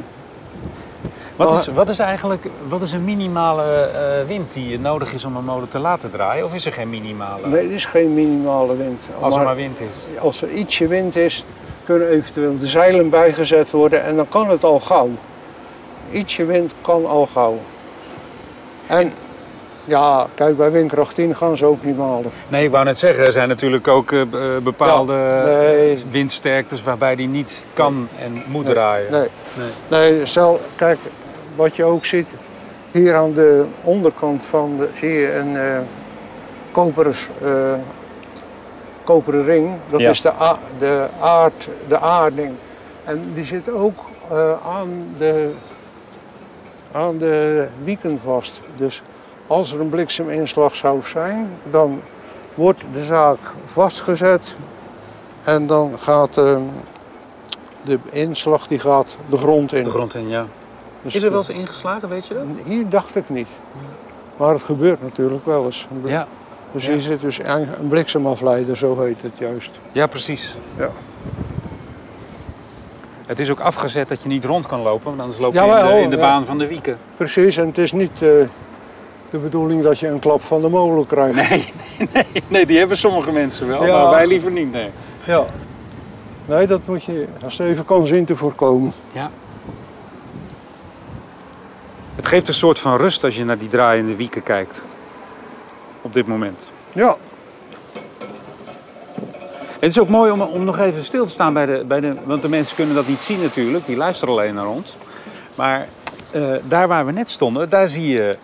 Wat, 1.36 1.52
is, 1.58 1.66
wat 1.66 1.88
is 1.88 1.98
eigenlijk 1.98 2.46
wat 2.68 2.82
is 2.82 2.92
een 2.92 3.04
minimale 3.04 3.62
eh, 3.82 4.26
wind 4.26 4.52
die 4.52 4.78
nodig 4.78 5.12
is 5.12 5.24
om 5.24 5.36
een 5.36 5.44
molen 5.44 5.68
te 5.68 5.78
laten 5.78 6.10
draaien? 6.10 6.44
Of 6.44 6.54
is 6.54 6.66
er 6.66 6.72
geen 6.72 6.88
minimale? 6.90 7.46
nee, 7.46 7.62
het 7.62 7.72
is 7.72 7.84
geen 7.84 8.14
minimale 8.14 8.76
wind. 8.76 9.08
Als 9.20 9.36
er 9.36 9.42
maar 9.44 9.56
wind 9.56 9.80
is. 9.80 9.96
als 10.20 10.42
er 10.42 10.50
ietsje 10.50 10.86
wind 10.86 11.16
is, 11.16 11.44
kunnen 11.84 12.08
eventueel 12.08 12.58
de 12.58 12.66
zeilen 12.66 13.10
bijgezet 13.10 13.70
worden 13.70 14.04
en 14.04 14.16
dan 14.16 14.28
kan 14.28 14.48
het 14.48 14.64
al 14.64 14.80
gauw. 14.80 15.10
Ietsje 16.10 16.44
wind 16.44 16.74
kan 16.80 17.06
al 17.06 17.26
gauw. 17.32 17.58
En 18.86 19.12
ja, 19.90 20.26
kijk, 20.34 20.56
bij 20.56 20.70
windkracht 20.70 21.14
10 21.14 21.36
gaan 21.36 21.56
ze 21.56 21.64
ook 21.64 21.84
niet 21.84 21.96
malen. 21.96 22.30
Nee, 22.48 22.64
ik 22.64 22.70
wou 22.70 22.84
net 22.84 22.98
zeggen, 22.98 23.24
er 23.24 23.32
zijn 23.32 23.48
natuurlijk 23.48 23.88
ook 23.88 24.12
eh, 24.12 24.20
eh, 24.20 24.28
bepaalde 24.62 25.12
Ja, 25.12 25.44
nee. 25.44 25.98
windsterktes 26.10 26.82
waarbij 26.82 27.16
die 27.16 27.28
niet 27.28 27.64
kan 27.72 28.08
en 28.18 28.42
moet 28.46 28.66
draaien. 28.66 29.10
Nee, 29.12 29.28
Nee. 29.54 29.70
nee 30.12 30.26
stel, 30.26 30.60
kijk, 30.76 30.98
wat 31.54 31.76
je 31.76 31.84
ook 31.84 32.04
ziet, 32.04 32.28
hier 32.90 33.14
aan 33.14 33.32
de 33.32 33.64
onderkant 33.82 34.44
van 34.46 34.76
de, 34.78 34.88
zie 34.94 35.10
je 35.10 35.34
een 35.34 35.56
eh 35.56 35.78
koperen, 36.70 37.14
eh, 37.42 37.72
koperen 39.04 39.44
ring. 39.44 39.70
Dat 39.90 40.00
Ja. 40.00 40.10
is 40.10 40.20
de, 40.20 40.32
de, 40.78 41.06
aard, 41.20 41.68
de 41.88 41.98
aarding. 41.98 42.52
En 43.04 43.30
die 43.34 43.44
zit 43.44 43.70
ook 43.70 43.98
eh, 44.30 44.52
aan, 44.66 45.14
de, 45.18 45.50
aan 46.92 47.18
de 47.18 47.66
wieken 47.82 48.20
vast. 48.24 48.60
Dus 48.76 49.02
als 49.50 49.72
er 49.72 49.80
een 49.80 49.88
blikseminslag 49.88 50.74
zou 50.76 51.02
zijn, 51.02 51.48
dan 51.70 52.00
wordt 52.54 52.82
de 52.92 53.04
zaak 53.04 53.38
vastgezet 53.66 54.54
en 55.44 55.66
dan 55.66 55.94
gaat 55.98 56.36
eh, 56.38 56.56
de 57.82 57.98
inslag 58.10 58.66
die 58.66 58.78
gaat 58.78 59.16
de 59.28 59.36
grond 59.36 59.72
in. 59.72 59.84
De 59.84 59.90
grond 59.90 60.14
in, 60.14 60.28
ja. 60.28 60.46
Dus, 61.02 61.14
Is 61.14 61.22
er 61.22 61.30
wel 61.30 61.38
eens 61.38 61.48
ingeslagen, 61.48 62.08
weet 62.08 62.26
je 62.26 62.34
dat? 62.34 62.42
Hier 62.64 62.88
dacht 62.88 63.16
ik 63.16 63.28
niet. 63.28 63.48
Maar 64.36 64.52
het 64.52 64.62
gebeurt 64.62 65.02
natuurlijk 65.02 65.46
wel 65.46 65.64
eens. 65.64 65.86
Ja, 66.04 66.26
Dus 66.72 66.84
Ja. 66.84 66.92
hier 66.92 67.00
zit 67.00 67.20
dus 67.20 67.38
een 67.44 67.88
bliksemafleider, 67.88 68.76
zo 68.76 69.00
heet 69.00 69.22
het 69.22 69.38
juist. 69.38 69.70
ja 69.92 70.06
precies. 70.06 70.56
Ja. 70.76 70.90
Het 73.26 73.40
is 73.40 73.50
ook 73.50 73.60
afgezet 73.60 74.08
dat 74.08 74.22
je 74.22 74.28
niet 74.28 74.44
rond 74.44 74.66
kan 74.66 74.80
lopen, 74.80 75.04
want 75.06 75.20
anders 75.20 75.38
loop 75.38 75.54
je 75.54 75.60
in 75.60 75.66
de, 75.68 76.00
in 76.02 76.10
de 76.10 76.16
ja. 76.16 76.22
baan 76.22 76.44
van 76.46 76.58
de 76.58 76.66
wieken. 76.66 76.98
Precies, 77.16 77.56
en 77.56 77.66
het 77.66 77.78
is 77.78 77.92
niet 77.92 78.22
eh, 78.22 78.30
de 79.30 79.38
bedoeling 79.38 79.82
dat 79.82 79.98
je 79.98 80.08
een 80.08 80.18
klap 80.18 80.42
van 80.42 80.60
de 80.60 80.68
molen 80.68 81.06
krijgt. 81.06 81.34
Nee, 81.34 81.72
nee, 82.12 82.42
nee, 82.48 82.66
die 82.66 82.78
hebben 82.78 82.96
sommige 82.96 83.30
mensen 83.32 83.66
wel, 83.68 83.86
Ja. 83.86 84.02
maar 84.02 84.10
wij 84.10 84.26
liever 84.26 84.50
niet. 84.50 84.72
Nee. 84.72 84.90
Ja. 85.24 85.44
Nee, 86.46 86.66
dat 86.66 86.80
moet 86.86 87.04
je, 87.04 87.26
als 87.44 87.56
je 87.56 87.64
even 87.64 87.84
kan 87.84 88.06
zien, 88.06 88.24
te 88.24 88.36
voorkomen. 88.36 88.92
Ja. 89.12 89.30
Het 92.14 92.26
geeft 92.26 92.48
een 92.48 92.54
soort 92.54 92.78
van 92.78 92.96
rust 92.96 93.24
als 93.24 93.36
je 93.36 93.44
naar 93.44 93.58
die 93.58 93.68
draaiende 93.68 94.16
wieken 94.16 94.42
kijkt. 94.42 94.82
Op 96.02 96.12
dit 96.14 96.26
moment. 96.26 96.72
Ja, 96.92 97.16
Het 99.78 99.90
is 99.90 99.98
ook 99.98 100.08
mooi 100.08 100.30
om, 100.30 100.40
om 100.40 100.64
nog 100.64 100.78
even 100.78 101.04
stil 101.04 101.24
te 101.24 101.32
staan 101.32 101.52
bij 101.52 101.66
de, 101.66 101.84
bij 101.86 102.00
de... 102.00 102.14
Want 102.24 102.42
de 102.42 102.48
mensen 102.48 102.76
kunnen 102.76 102.94
dat 102.94 103.06
niet 103.08 103.18
zien 103.20 103.40
natuurlijk, 103.42 103.86
die 103.86 103.96
luisteren 103.96 104.34
alleen 104.34 104.54
naar 104.54 104.66
ons. 104.68 104.96
Maar 105.54 105.86
eh, 106.30 106.54
daar 106.68 106.88
waar 106.88 107.06
we 107.06 107.12
net 107.12 107.30
stonden, 107.30 107.68
daar 107.68 107.88
zie 107.88 108.08
je 108.08 108.36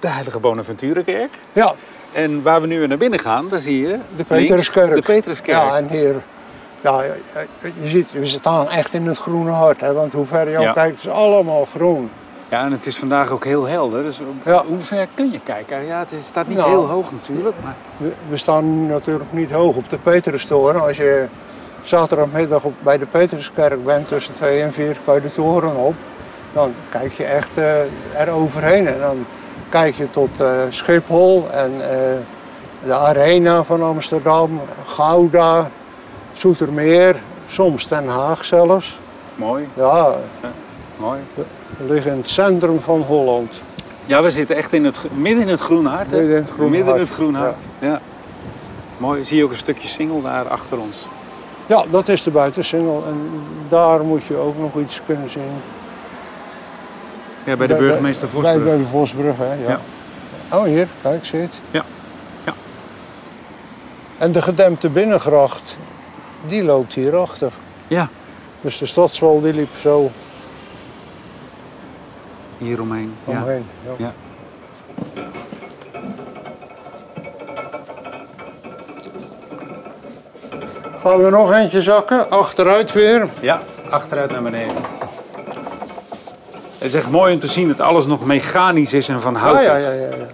de 0.00 0.08
Heilige 0.08 0.38
Bonaventurekerk. 0.38 1.30
ja, 1.52 1.74
En 2.12 2.42
waar 2.42 2.60
we 2.60 2.66
nu 2.66 2.78
weer 2.78 2.88
naar 2.88 2.96
binnen 2.98 3.18
gaan, 3.18 3.46
daar 3.48 3.58
zie 3.58 3.80
je... 3.80 3.98
de 4.16 4.24
Petruskerk. 4.24 4.94
De 4.94 5.02
Petruskerk. 5.02 5.56
Ja, 5.56 5.76
en 5.76 5.88
hier, 5.88 6.14
ja, 6.80 7.02
je 7.80 7.88
ziet, 7.88 8.12
we 8.12 8.26
staan 8.26 8.68
echt 8.70 8.94
in 8.94 9.06
het 9.06 9.18
groene 9.18 9.50
hart. 9.50 9.80
Hè, 9.80 9.92
want 9.92 10.12
hoe 10.12 10.24
ver 10.26 10.48
je 10.50 10.56
ook 10.56 10.62
Ja. 10.64 10.72
kijkt, 10.72 10.98
is 11.04 11.08
allemaal 11.08 11.64
groen. 11.74 12.10
Ja, 12.48 12.64
en 12.64 12.72
het 12.72 12.86
is 12.86 12.96
vandaag 12.98 13.30
ook 13.30 13.44
heel 13.44 13.64
helder. 13.66 14.02
Dus 14.02 14.20
Ja. 14.44 14.64
hoe 14.66 14.80
ver 14.80 15.06
kun 15.14 15.30
je 15.32 15.40
kijken? 15.44 15.84
Ja, 15.86 15.98
het 15.98 16.22
staat 16.22 16.46
niet 16.48 16.56
Nou. 16.56 16.68
heel 16.70 16.86
hoog 16.86 17.12
natuurlijk. 17.12 17.56
Maar... 17.62 17.74
We, 17.96 18.12
we 18.28 18.36
staan 18.36 18.86
natuurlijk 18.86 19.32
niet 19.32 19.50
hoog 19.50 19.76
op 19.76 19.90
de 19.90 19.98
Petrustoren. 19.98 20.82
Als 20.82 20.96
je 20.96 21.24
zaterdagmiddag 21.82 22.64
op, 22.64 22.74
bij 22.80 22.98
de 22.98 23.06
Petruskerk 23.06 23.84
bent 23.84 24.08
tussen 24.08 24.34
2 24.34 24.62
en 24.62 24.72
4 24.72 24.96
kan 25.04 25.14
je 25.14 25.20
de 25.20 25.32
toren 25.32 25.76
op. 25.76 25.94
Dan 26.52 26.72
kijk 26.90 27.12
je 27.12 27.24
echt 27.24 27.50
eh 27.58 27.80
er 28.16 28.30
overheen. 28.30 28.86
En 28.86 29.00
dan 29.00 29.26
kijk 29.68 29.94
je 29.94 30.10
tot 30.10 30.28
eh, 30.40 30.50
Schiphol 30.68 31.50
en 31.50 31.72
eh, 31.90 31.98
de 32.84 32.92
Arena 32.94 33.62
van 33.64 33.82
Amsterdam, 33.82 34.60
Gouda, 34.86 35.70
Zoetermeer, 36.32 37.16
soms 37.48 37.88
Den 37.88 38.08
Haag 38.08 38.44
zelfs. 38.44 38.98
Mooi, 39.34 39.68
Ja, 39.74 40.14
mooi. 40.96 41.18
we 41.76 41.92
liggen 41.92 42.10
in 42.12 42.16
het 42.18 42.28
centrum 42.28 42.80
van 42.80 43.00
Holland. 43.00 43.52
Ja, 44.04 44.22
we 44.22 44.30
zitten 44.30 44.56
echt 44.56 44.72
in 44.72 44.84
het, 44.84 45.00
midden 45.14 45.42
in 45.42 45.48
het 45.48 45.60
groene 45.60 45.88
hart. 45.88 46.10
hè? 46.10 46.16
Midden 46.18 46.36
in 46.36 46.42
het 46.42 46.50
groene 46.52 46.70
Midden 46.70 46.94
in 46.94 47.00
het 47.00 47.10
groene 47.10 47.38
hart. 47.38 47.64
Ja. 47.78 48.00
Mooi. 48.96 49.24
Zie 49.24 49.36
je 49.36 49.44
ook 49.44 49.50
een 49.50 49.56
stukje 49.56 49.88
singel 49.88 50.22
daar 50.22 50.48
achter 50.48 50.78
ons. 50.78 51.06
Ja, 51.66 51.84
dat 51.90 52.08
is 52.08 52.22
de 52.22 52.30
buitensingel 52.30 53.04
en 53.08 53.30
daar 53.68 54.00
moet 54.04 54.24
je 54.24 54.36
ook 54.36 54.58
nog 54.58 54.76
iets 54.78 55.00
kunnen 55.06 55.30
zien. 55.30 55.42
Ja, 57.44 57.56
bij 57.56 57.66
de 57.66 57.74
burgemeester 57.74 58.28
Vosbrug. 58.28 58.64
bij 58.64 58.76
de 58.76 58.84
Vosbrug, 58.84 59.36
hè? 59.38 59.54
Ja. 59.54 59.68
Ja. 59.68 59.80
Oh, 60.56 60.62
hier, 60.64 60.88
kijk, 61.02 61.24
zit. 61.24 61.60
Ja. 61.70 61.84
Ja. 62.44 62.54
En 64.18 64.32
de 64.32 64.42
gedempte 64.42 64.88
binnengracht, 64.90 65.76
die 66.46 66.64
loopt 66.64 66.94
hierachter. 66.94 67.52
Ja, 67.86 68.08
Dus 68.60 68.78
de 68.78 68.86
stadswal 68.86 69.40
die 69.40 69.54
liep 69.54 69.76
zo 69.80 70.10
hieromheen. 72.58 73.14
Ja. 73.24 73.42
omheen. 73.42 73.66
Ja. 73.84 73.92
Ja. 73.96 74.12
Gaan 81.02 81.22
we 81.22 81.30
nog 81.30 81.52
eentje 81.52 81.82
zakken, 81.82 82.30
achteruit 82.30 82.92
weer. 82.92 83.28
ja, 83.40 83.60
achteruit 83.90 84.30
naar 84.30 84.42
beneden. 84.42 84.76
Het 86.88 86.96
is 86.96 87.02
echt 87.02 87.12
mooi 87.12 87.34
om 87.34 87.40
te 87.40 87.46
zien 87.46 87.68
dat 87.68 87.80
alles 87.80 88.06
nog 88.06 88.24
mechanisch 88.24 88.92
is 88.92 89.08
en 89.08 89.20
van 89.20 89.34
hout 89.34 89.56
Ah, 89.56 89.62
ja, 89.62 89.74
is. 89.76 89.84
ja, 89.84 89.92
ja, 89.92 90.06
ja. 90.06 90.26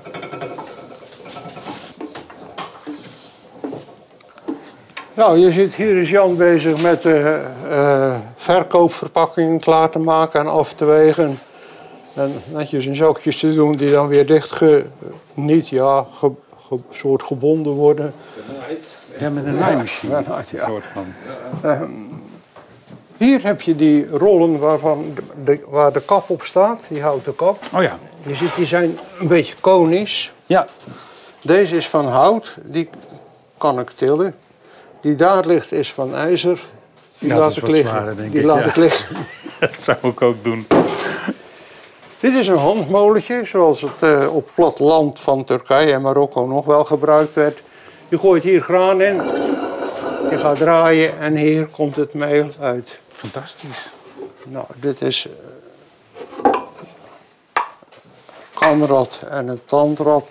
Nou, 5.14 5.38
je 5.38 5.53
ziet 5.53 5.75
hier 5.75 5.97
is 5.97 6.11
Jan 6.11 6.37
bezig 6.37 6.83
met 6.83 7.03
de 7.03 7.40
eh, 7.69 8.14
verkoopverpakkingen 8.37 9.61
klaar 9.61 9.90
te 9.90 9.99
maken 9.99 10.40
en 10.40 10.47
af 10.47 10.73
te 10.73 10.85
wegen. 10.85 11.38
En 12.14 12.33
netjes 12.53 12.87
in 12.87 12.95
zakjes 12.97 13.38
te 13.38 13.55
doen 13.55 13.77
die 13.77 13.90
dan 13.90 14.09
weer 14.09 14.27
dicht 14.27 14.53
ge, 14.53 14.85
niet, 15.35 15.69
ja, 15.69 16.07
ge, 16.19 16.31
ge- 16.69 16.79
soort 16.93 17.23
gebonden 17.23 17.73
worden. 17.73 18.14
Ja, 19.19 19.31
met 19.31 19.47
een 19.47 19.55
naaimachine. 19.55 20.23
Ja, 20.51 20.64
soort 20.67 20.85
van. 20.93 21.14
Hier 23.16 23.42
heb 23.42 23.61
je 23.61 23.77
die 23.77 24.09
rollen 24.09 24.59
waarvan 24.59 25.14
de, 25.44 25.59
waar 25.68 25.92
de 25.92 26.00
kap 26.00 26.31
op 26.31 26.42
staat, 26.42 26.81
die 26.88 27.03
houten 27.03 27.37
kap. 27.37 27.59
Oh 27.74 27.83
ja. 27.83 27.98
Je 28.27 28.35
ziet, 28.35 28.55
die 28.57 28.66
zijn 28.66 28.98
een 29.20 29.29
beetje 29.29 29.55
konisch. 29.61 30.33
Ja, 30.46 30.66
Deze 31.42 31.77
is 31.77 31.88
van 31.88 32.07
hout, 32.07 32.55
die 32.64 32.88
kan 33.59 33.81
ik 33.81 33.90
tillen. 33.90 34.35
Die 35.00 35.14
daar 35.14 35.46
ligt 35.46 35.72
is 35.72 35.92
van 35.92 36.14
ijzer. 36.14 36.64
Die 37.18 37.29
Ja, 37.29 37.38
laat 37.38 37.57
ik 37.57 37.66
liggen. 37.66 37.88
zwaarder, 37.88 38.16
denk 38.16 38.31
die 38.33 38.40
ik, 38.40 38.46
laat 38.46 38.59
ja. 38.62 38.68
ik 38.68 38.77
liggen. 38.77 39.16
dat 39.61 39.74
zou 39.74 39.96
ik 40.03 40.22
ook 40.22 40.44
doen. 40.44 40.66
Dit 42.20 42.35
is 42.37 42.46
een 42.46 42.57
handmolentje, 42.59 43.44
zoals 43.44 43.81
het 43.81 44.03
eh, 44.03 44.35
op 44.35 44.44
het 44.44 44.55
platteland 44.55 45.20
van 45.20 45.44
Turkije 45.44 45.92
en 45.92 46.03
Marokko 46.03 46.46
nog 46.46 46.64
wel 46.64 46.85
gebruikt 46.85 47.35
werd. 47.35 47.61
Je 48.09 48.18
gooit 48.18 48.42
hier 48.42 48.61
graan 48.62 49.00
in, 49.00 49.20
je 50.30 50.38
gaat 50.38 50.56
draaien 50.56 51.18
en 51.18 51.37
hier 51.37 51.66
komt 51.66 51.96
het 51.96 52.14
meel 52.14 52.48
uit. 52.60 52.98
Fantastisch. 53.08 53.92
Nou, 54.44 54.66
dit 54.76 55.00
is 55.00 55.28
eh, 56.42 56.52
kamrad 58.54 59.20
en 59.28 59.46
het 59.46 59.68
tandrad. 59.68 60.30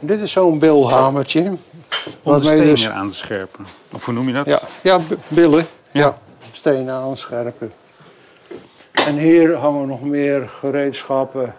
Dit 0.00 0.20
is 0.20 0.32
zo'n 0.32 0.58
bilhamertje. 0.58 1.56
Om 2.22 2.38
de 2.38 2.46
steen 2.46 2.64
dus- 2.64 2.88
aan 2.88 3.08
te 3.08 3.16
scherpen. 3.16 3.66
Of 3.92 4.04
hoe 4.04 4.14
noem 4.14 4.28
je 4.28 4.42
dat? 4.44 4.66
Ja, 4.82 5.00
billen. 5.28 5.66
Ja. 5.90 6.00
Ja. 6.00 6.18
Stenen 6.52 6.94
aanscherpen. 6.94 7.72
En 8.92 9.16
hier 9.18 9.54
hangen 9.54 9.88
nog 9.88 10.02
meer 10.02 10.48
gereedschappen 10.48 11.54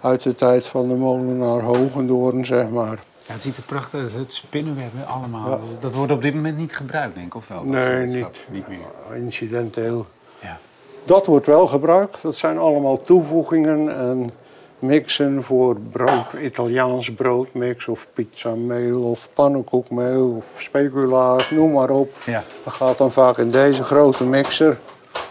uit 0.00 0.22
de 0.22 0.34
tijd 0.34 0.66
van 0.66 0.88
de 0.88 0.94
molenaar 0.94 1.60
Hogendoorn, 1.60 2.46
zeg 2.46 2.68
maar. 2.68 2.98
Ja, 3.28 3.34
het 3.34 3.42
ziet 3.42 3.56
er 3.56 3.62
prachtig 3.62 4.00
uit. 4.00 4.12
Het 4.12 4.34
spinnenweb 4.34 4.90
allemaal. 5.06 5.60
Dat 5.80 5.94
wordt 5.94 6.12
op 6.12 6.22
dit 6.22 6.34
moment 6.34 6.56
niet 6.56 6.76
gebruikt, 6.76 7.14
denk 7.14 7.26
ik, 7.26 7.34
of 7.34 7.48
wel? 7.48 7.58
Dat 7.58 7.66
Nee, 7.66 7.84
gereedschap? 7.84 8.36
Niet 8.48 8.68
meer. 8.68 9.16
Incidenteel. 9.16 10.06
Ja. 10.40 10.58
Dat 11.04 11.26
wordt 11.26 11.46
wel 11.46 11.66
gebruikt. 11.66 12.22
Dat 12.22 12.36
zijn 12.36 12.58
allemaal 12.58 13.02
toevoegingen 13.02 13.98
en 13.98 14.30
mixen 14.78 15.42
voor 15.42 15.76
brood, 15.92 16.32
Italiaans 16.42 17.14
broodmix 17.14 17.88
of 17.88 18.06
pizzameel 18.14 19.02
of 19.02 19.28
pannenkoekmeel 19.32 20.28
of 20.28 20.62
speculaas, 20.62 21.50
noem 21.50 21.72
maar 21.72 21.90
op. 21.90 22.12
Ja. 22.26 22.44
Dat 22.64 22.72
gaat 22.72 22.98
dan 22.98 23.12
vaak 23.12 23.38
in 23.38 23.50
deze 23.50 23.84
grote 23.84 24.24
mixer. 24.24 24.78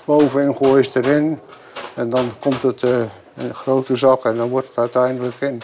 Bovenin 0.06 0.56
gooi 0.56 0.82
je 0.82 0.90
het 0.94 1.06
erin. 1.06 1.40
En 1.96 2.10
dan 2.10 2.32
komt 2.40 2.62
het 2.62 2.84
eh, 2.84 3.00
in 3.00 3.10
een 3.34 3.56
grote 3.56 3.96
zak 3.96 4.26
en 4.26 4.38
dan 4.38 4.50
wordt 4.50 4.68
het 4.68 4.78
uiteindelijk 4.78 5.36
in 5.40 5.62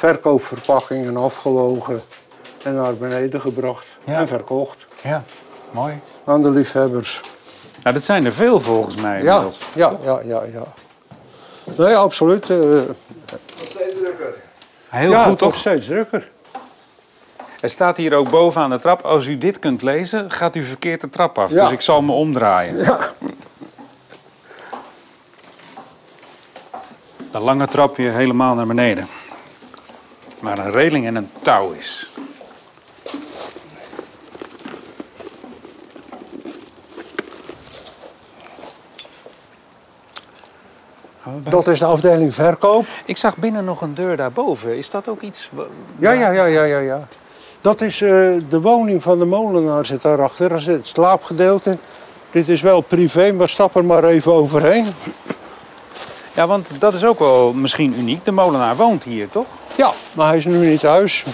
verkoopverpakkingen 0.00 1.16
afgewogen 1.16 2.02
en 2.62 2.74
naar 2.74 2.94
beneden 2.94 3.40
gebracht 3.40 3.86
Ja. 4.04 4.14
en 4.18 4.28
verkocht 4.28 4.76
ja, 5.02 5.22
mooi. 5.70 6.00
aan 6.24 6.42
de 6.42 6.50
liefhebbers. 6.50 7.20
Nou, 7.82 7.94
dat 7.94 8.04
zijn 8.04 8.24
er 8.24 8.32
veel 8.32 8.60
volgens 8.60 8.96
mij 8.96 9.22
Ja, 9.22 9.36
inmiddels. 9.36 9.60
ja, 9.74 9.96
ja, 10.02 10.20
ja, 10.24 10.42
ja. 10.52 10.62
Nee, 11.76 11.96
absoluut. 11.96 12.50
eh, 12.50 12.58
steeds 13.64 13.94
drukker. 14.02 14.34
Heel 14.88 15.10
ja, 15.10 15.24
goed, 15.24 15.38
toch? 15.38 15.40
wordt 15.48 15.58
steeds 15.58 15.86
drukker. 15.86 16.30
Er 17.60 17.70
staat 17.70 17.96
hier 17.96 18.14
ook 18.14 18.30
bovenaan 18.30 18.70
de 18.70 18.78
trap, 18.78 19.00
als 19.02 19.26
u 19.26 19.38
dit 19.38 19.58
kunt 19.58 19.82
lezen, 19.82 20.30
gaat 20.30 20.56
u 20.56 20.62
verkeerd 20.62 21.00
de 21.00 21.10
trap 21.10 21.38
af. 21.38 21.50
Ja. 21.52 21.62
Dus 21.62 21.70
ik 21.72 21.80
zal 21.80 22.02
me 22.02 22.12
omdraaien. 22.12 22.76
Ja. 22.76 22.98
De 27.30 27.40
lange 27.40 27.66
trap 27.68 27.96
weer 27.96 28.12
helemaal 28.12 28.54
naar 28.54 28.66
beneden. 28.66 29.06
Maar 30.40 30.58
een 30.58 30.70
reling 30.70 31.06
en 31.06 31.16
een 31.16 31.30
touw 31.42 31.70
is. 31.70 32.08
Dat 41.42 41.66
is 41.66 41.78
de 41.78 41.84
afdeling 41.84 42.34
verkoop. 42.34 42.86
Ik 43.04 43.16
zag 43.16 43.36
binnen 43.36 43.64
nog 43.64 43.80
een 43.80 43.94
deur 43.94 44.16
daarboven. 44.16 44.76
Is 44.76 44.90
dat 44.90 45.08
ook 45.08 45.20
iets? 45.20 45.50
Ja, 45.98 46.12
ja, 46.12 46.30
ja, 46.30 46.44
ja, 46.44 46.64
ja. 46.64 46.78
ja. 46.78 47.08
Dat 47.60 47.80
is 47.80 48.00
eh, 48.00 48.08
de 48.48 48.60
woning 48.60 49.02
van 49.02 49.18
de 49.18 49.24
molenaar 49.24 49.86
zit 49.86 50.02
daarachter. 50.02 50.48
Dat 50.48 50.58
is 50.58 50.66
het 50.66 50.86
slaapgedeelte. 50.86 51.78
Dit 52.30 52.48
is 52.48 52.60
wel 52.60 52.80
privé, 52.80 53.32
maar 53.32 53.48
stap 53.48 53.74
er 53.74 53.84
maar 53.84 54.04
even 54.04 54.32
overheen. 54.32 54.86
Ja, 56.34 56.46
want 56.46 56.80
dat 56.80 56.94
is 56.94 57.04
ook 57.04 57.18
wel 57.18 57.52
misschien 57.52 57.98
uniek. 57.98 58.24
De 58.24 58.32
molenaar 58.32 58.76
woont 58.76 59.04
hier, 59.04 59.28
toch? 59.28 59.46
Maar 60.14 60.26
hij 60.28 60.36
is 60.36 60.44
nu 60.44 60.66
niet 60.68 60.80
thuis. 60.80 61.24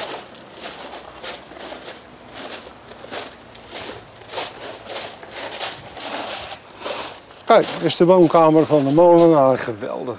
Kijk, 7.45 7.67
dit 7.79 7.83
is 7.85 7.97
de 7.97 8.05
woonkamer 8.05 8.67
van 8.67 8.85
de 8.85 8.95
molenaar. 8.95 9.59
Geweldig. 9.59 10.19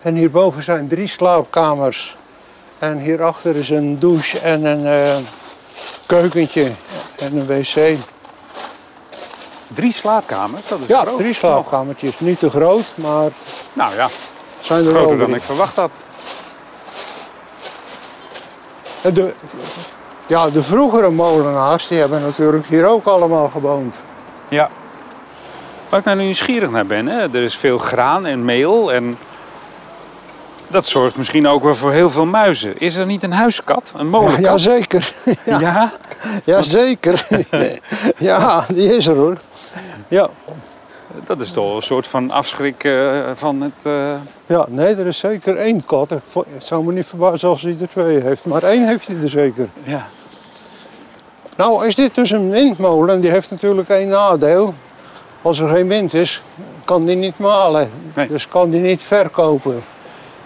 En 0.00 0.14
hierboven 0.14 0.62
zijn 0.62 0.88
drie 0.88 1.08
slaapkamers. 1.08 2.16
En 2.78 2.98
hierachter 2.98 3.56
is 3.56 3.70
een 3.70 3.98
douche 3.98 4.38
en 4.38 4.64
een 4.64 4.86
eh, 4.86 5.16
keukentje 6.06 6.70
en 7.18 7.36
een 7.36 7.46
wc. 7.46 7.96
Drie 9.68 9.92
slaapkamers, 9.92 10.68
dat 10.68 10.78
is 10.80 10.86
Ja, 10.86 11.00
groot. 11.00 11.18
drie 11.18 11.34
slaapkamertjes. 11.34 12.20
Niet 12.20 12.38
te 12.38 12.50
groot, 12.50 12.84
maar 12.94 13.30
Nou 13.72 13.94
ja, 13.94 14.08
zijn 14.60 14.86
er 14.86 14.94
groter 14.94 15.18
dan 15.18 15.34
ik 15.34 15.42
verwacht 15.42 15.76
had. 15.76 15.90
De, 19.12 19.32
ja, 20.26 20.50
de 20.50 20.62
vroegere 20.62 21.10
molenaars 21.10 21.88
die 21.88 21.98
hebben 21.98 22.20
natuurlijk 22.20 22.66
hier 22.66 22.86
ook 22.86 23.06
allemaal 23.06 23.48
gewoond. 23.48 24.00
Ja. 24.48 24.68
Waar 25.88 26.00
ik 26.00 26.06
nou 26.06 26.18
nieuwsgierig 26.18 26.70
naar 26.70 26.86
ben, 26.86 27.06
hè? 27.06 27.20
er 27.20 27.42
is 27.42 27.56
veel 27.56 27.78
graan 27.78 28.26
en 28.26 28.44
meel 28.44 28.92
en 28.92 29.18
dat 30.68 30.86
zorgt 30.86 31.16
misschien 31.16 31.48
ook 31.48 31.62
wel 31.62 31.74
voor 31.74 31.92
heel 31.92 32.10
veel 32.10 32.26
muizen. 32.26 32.78
Is 32.78 32.96
er 32.96 33.06
niet 33.06 33.22
een 33.22 33.32
huiskat, 33.32 33.94
een 33.96 34.08
molenkat? 34.08 34.44
Jazeker. 34.44 35.12
Ja. 35.44 35.60
ja? 35.60 35.92
Jazeker. 36.44 37.26
ja, 38.18 38.64
die 38.68 38.96
is 38.96 39.06
er 39.06 39.16
hoor. 39.16 39.36
Ja. 40.08 40.30
Dat 41.24 41.40
is 41.40 41.50
toch 41.50 41.76
een 41.76 41.82
soort 41.82 42.06
van 42.06 42.30
afschrik 42.30 42.84
eh, 42.84 43.20
van 43.34 43.60
het... 43.60 43.86
eh, 43.86 44.10
ja, 44.46 44.66
nee, 44.68 44.94
er 44.94 45.06
is 45.06 45.18
zeker 45.18 45.56
één 45.56 45.84
kat. 45.84 46.10
Ik 46.10 46.20
zou 46.58 46.84
me 46.84 46.92
niet 46.92 47.06
verbazen 47.06 47.48
als 47.48 47.62
hij 47.62 47.76
er 47.80 47.88
twee 47.88 48.20
heeft. 48.20 48.44
Maar 48.44 48.62
één 48.62 48.86
heeft 48.86 49.06
hij 49.06 49.16
er 49.22 49.28
zeker. 49.28 49.68
ja. 49.84 50.06
Nou, 51.56 51.86
is 51.86 51.94
dit 51.94 52.14
dus 52.14 52.30
een 52.30 52.50
windmolen? 52.50 53.20
Die 53.20 53.30
heeft 53.30 53.50
natuurlijk 53.50 53.88
één 53.88 54.08
nadeel. 54.08 54.74
Als 55.42 55.58
er 55.58 55.68
geen 55.68 55.88
wind 55.88 56.14
is, 56.14 56.42
kan 56.84 57.04
die 57.04 57.16
niet 57.16 57.38
malen. 57.38 57.90
Nee. 58.14 58.28
Dus 58.28 58.48
kan 58.48 58.70
die 58.70 58.80
niet 58.80 59.02
verkopen. 59.02 59.82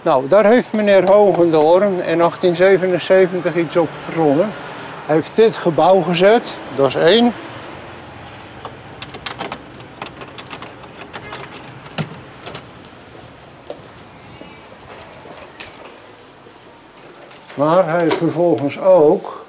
Nou, 0.01 0.27
daar 0.27 0.45
heeft 0.45 0.73
meneer 0.73 1.11
Hogendoorn 1.11 1.91
in 1.91 2.17
1877 2.17 3.55
iets 3.55 3.75
op 3.75 3.89
verzonnen. 4.03 4.49
Hij 5.05 5.15
heeft 5.15 5.35
dit 5.35 5.55
gebouw 5.55 6.01
gezet, 6.01 6.53
dat 6.75 6.87
is 6.87 6.95
één. 6.95 7.33
Maar 17.61 17.89
hij 17.89 18.01
heeft 18.01 18.15
vervolgens 18.15 18.79
ook 18.79 19.45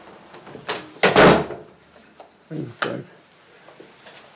Even 2.48 2.72
kijken. 2.78 3.06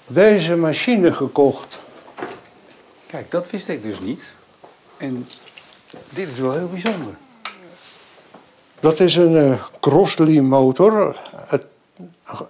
Deze 0.07 0.57
machine 0.57 1.13
gekocht. 1.13 1.79
Kijk, 3.07 3.31
dat 3.31 3.51
wist 3.51 3.69
ik 3.69 3.83
dus 3.83 4.01
niet. 4.01 4.37
En 4.97 5.27
dit 6.09 6.29
is 6.29 6.39
wel 6.39 6.53
heel 6.53 6.69
bijzonder. 6.69 7.15
Dat 8.81 9.01
is 9.01 9.17
een 9.17 9.37
eh 9.37 9.63
Crossley 9.81 10.41
motor. 10.41 11.17
Het, 11.37 11.65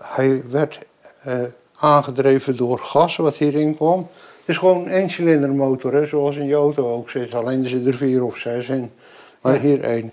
hij 0.02 0.42
werd 0.50 0.78
eh, 1.22 1.42
aangedreven 1.76 2.56
door 2.56 2.78
gas 2.78 3.16
wat 3.16 3.36
hierin 3.36 3.76
kwam. 3.76 3.98
Het 4.38 4.48
is 4.48 4.58
gewoon 4.58 4.84
een 4.84 4.92
eencilinder 4.92 5.50
motor, 5.50 5.94
hè, 5.94 6.06
zoals 6.06 6.36
in 6.36 6.46
je 6.46 6.54
auto 6.54 6.94
ook 6.94 7.10
zit. 7.10 7.34
Alleen 7.34 7.62
er 7.62 7.68
zitten 7.68 7.88
er 7.92 7.98
vier 7.98 8.24
of 8.24 8.36
zes 8.36 8.68
in. 8.68 8.92
Maar 9.40 9.54
Ja. 9.54 9.60
hier 9.60 9.84
één. 9.84 10.12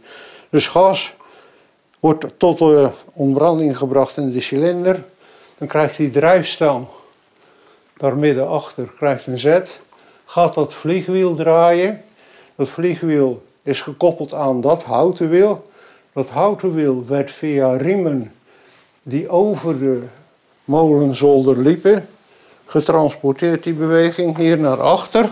Dus 0.54 0.68
gas 0.68 1.14
wordt 2.00 2.26
tot 2.38 2.58
de 2.58 2.90
ontbranding 3.14 3.78
gebracht 3.78 4.18
in 4.18 4.32
de 4.32 4.42
cilinder. 4.42 5.04
Dan 5.58 5.68
krijgt 5.68 5.98
die 5.98 6.10
drijfstang 6.10 6.86
daar 7.98 8.16
midden 8.18 8.48
achter 8.48 8.94
krijgt 8.96 9.28
een 9.28 9.38
zet. 9.40 9.80
Gaat 10.26 10.54
dat 10.54 10.74
vliegwiel 10.74 11.36
draaien. 11.36 12.02
Dat 12.56 12.70
vliegwiel 12.70 13.44
is 13.64 13.82
gekoppeld 13.82 14.34
aan 14.34 14.62
dat 14.62 14.84
houten 14.84 15.30
wiel. 15.30 15.70
Dat 16.14 16.30
houten 16.30 16.74
wiel 16.74 17.06
werd 17.08 17.32
via 17.32 17.78
riemen 17.78 18.34
die 19.04 19.30
over 19.30 19.80
de 19.80 20.02
molenzolder 20.66 21.58
liepen, 21.58 22.08
getransporteerd 22.66 23.64
die 23.64 23.74
beweging 23.74 24.38
hier 24.38 24.58
naar 24.60 24.82
achter. 24.82 25.30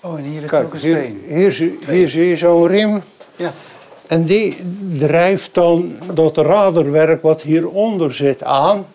Oh, 0.00 0.18
en 0.18 0.24
hier 0.24 0.40
ligt 0.40 0.54
ook 0.54 0.72
een 0.72 0.78
steen. 0.78 1.22
hier, 1.26 1.52
zie- 1.52 1.78
hier 1.90 2.08
zie 2.08 2.24
je 2.28 2.36
zo'n 2.36 2.66
riem. 2.66 3.02
Ja. 3.36 3.52
En 4.06 4.24
die 4.24 4.56
drijft 4.98 5.54
dan 5.54 5.96
dat 6.12 6.36
raderwerk 6.36 7.22
wat 7.22 7.42
hieronder 7.42 8.14
zit 8.14 8.42
aan. 8.42 8.86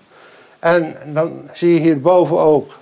En 0.60 0.96
dan 1.14 1.50
zie 1.54 1.74
je 1.74 1.80
hierboven 1.80 2.40
ook 2.40 2.78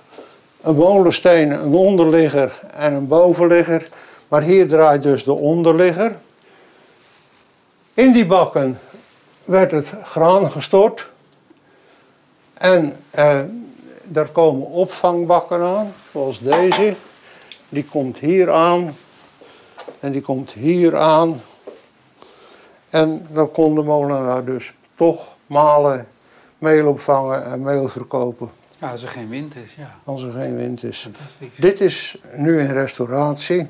een 0.60 0.76
molensteen, 0.76 1.50
een 1.50 1.72
onderligger 1.72 2.60
en 2.72 2.92
een 2.92 3.08
bovenligger. 3.08 3.88
Maar 4.28 4.42
hier 4.42 4.68
draait 4.68 5.02
dus 5.02 5.24
de 5.24 5.32
onderligger. 5.32 6.16
In 7.94 8.12
die 8.12 8.26
bakken 8.26 8.78
werd 9.44 9.70
het 9.70 9.92
graan 10.02 10.50
gestort. 10.50 11.08
En 12.54 12.96
eh, 13.10 13.40
daar 14.02 14.28
komen 14.28 14.66
opvangbakken 14.66 15.60
aan, 15.60 15.94
zoals 16.12 16.38
deze. 16.38 16.94
Die 17.68 17.84
komt 17.84 18.18
hier 18.18 18.50
aan. 18.50 18.96
En 20.00 20.12
die 20.12 20.20
komt 20.20 20.52
hier 20.52 20.96
aan. 20.96 21.40
En 22.88 23.26
dan 23.30 23.50
kon 23.50 23.74
de 23.74 23.82
molenaar 23.82 24.44
dus 24.44 24.72
toch 24.94 25.36
malen, 25.46 26.06
meel 26.58 26.88
opvangen 26.88 27.44
en 27.44 27.62
meel 27.62 27.88
verkopen. 27.88 28.50
ja, 28.78 28.90
als 28.90 29.02
er 29.02 29.08
geen 29.08 29.28
wind 29.28 29.56
is, 29.56 29.74
ja. 29.74 29.90
Als 30.04 30.22
er 30.22 30.32
geen 30.32 30.56
wind 30.56 30.82
is. 30.82 30.98
Fantastisch. 30.98 31.56
Dit 31.56 31.80
is 31.80 32.18
nu 32.34 32.60
in 32.60 32.72
restauratie. 32.72 33.66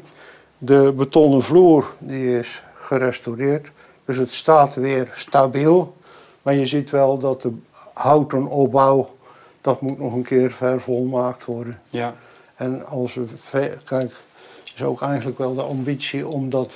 De 0.59 0.93
betonnen 0.97 1.43
vloer 1.43 1.93
die 1.99 2.39
is 2.39 2.63
gerestaureerd. 2.75 3.71
Dus 4.05 4.17
het 4.17 4.33
staat 4.33 4.75
weer 4.75 5.09
stabiel. 5.15 5.97
Maar 6.43 6.55
je 6.55 6.67
ziet 6.67 6.91
wel 6.91 7.19
dat 7.19 7.43
de 7.43 7.53
houten 7.93 8.47
opbouw, 8.47 9.17
dat 9.61 9.81
moet 9.81 9.99
nog 9.99 10.13
een 10.13 10.23
keer 10.23 10.51
vervolmaakt 10.51 11.45
worden. 11.45 11.81
Ja. 11.91 12.15
En 12.55 12.87
als 12.87 13.15
we, 13.15 13.27
kijk, 13.85 14.13
is 14.75 14.83
ook 14.83 15.03
eigenlijk 15.03 15.39
wel 15.39 15.55
de 15.55 15.63
ambitie 15.63 16.29
om, 16.29 16.51
dat, 16.51 16.71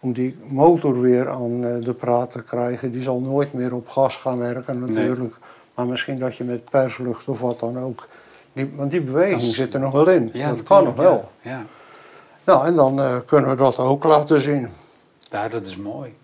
om 0.00 0.12
die 0.12 0.38
motor 0.48 1.00
weer 1.00 1.28
aan 1.28 1.64
eh, 1.64 1.80
de 1.80 1.94
praat 1.94 2.30
te 2.30 2.42
krijgen. 2.42 2.92
Die 2.92 3.02
zal 3.02 3.20
nooit 3.20 3.52
meer 3.52 3.74
op 3.74 3.88
gas 3.88 4.16
gaan 4.16 4.38
werken 4.38 4.78
natuurlijk. 4.80 5.34
Maar 5.74 5.86
misschien 5.86 6.16
dat 6.16 6.36
je 6.36 6.44
met 6.44 6.70
perslucht 6.70 7.28
of 7.28 7.40
wat 7.40 7.58
dan 7.58 7.78
ook. 7.78 8.08
Die, 8.52 8.72
want 8.74 8.90
die 8.90 9.00
beweging 9.00 9.38
Dat 9.40 9.48
is- 9.48 9.54
zit 9.54 9.74
er 9.74 9.80
nog 9.80 9.92
wel 9.92 10.08
in. 10.10 10.30
ja 10.32 10.48
dat 10.48 10.62
kan 10.62 10.84
nog 10.84 10.94
wel. 10.96 11.30
Ja. 11.40 11.50
ja. 11.50 11.64
Nou, 12.44 12.66
en 12.66 12.74
dan 12.74 13.00
eh, 13.00 13.16
kunnen 13.26 13.50
we 13.50 13.56
dat 13.56 13.76
ook 13.78 14.04
laten 14.04 14.40
zien. 14.40 14.68
Ja, 15.30 15.48
dat 15.48 15.66
is 15.66 15.76
mooi. 15.76 16.14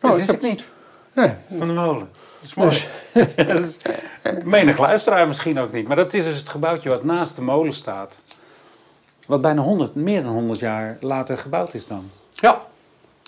Nou, 0.00 0.18
dat 0.18 0.26
heb- 0.26 0.36
ik 0.36 0.42
niet, 0.42 0.68
Nee, 1.14 1.30
van 1.58 1.66
de 1.66 1.72
molen. 1.72 2.08
Dat 2.40 2.42
is 2.42 2.54
mooi. 2.54 2.84
dat 3.52 3.58
is, 3.64 3.78
menig 4.44 4.78
luisteraar 4.78 5.26
misschien 5.28 5.58
ook 5.58 5.72
niet. 5.72 5.86
Maar 5.86 5.96
dat 5.96 6.14
is 6.14 6.24
dus 6.24 6.38
het 6.38 6.48
gebouwtje 6.48 6.90
wat 6.90 7.04
naast 7.04 7.36
de 7.36 7.42
molen 7.42 7.72
staat. 7.72 8.18
Wat 9.26 9.40
bijna 9.40 9.62
100, 9.62 9.94
meer 9.94 10.22
dan 10.22 10.32
100 10.32 10.58
jaar 10.58 10.96
later 11.00 11.38
gebouwd 11.38 11.74
is 11.74 11.86
dan. 11.86 12.10
Ja, 12.40 12.58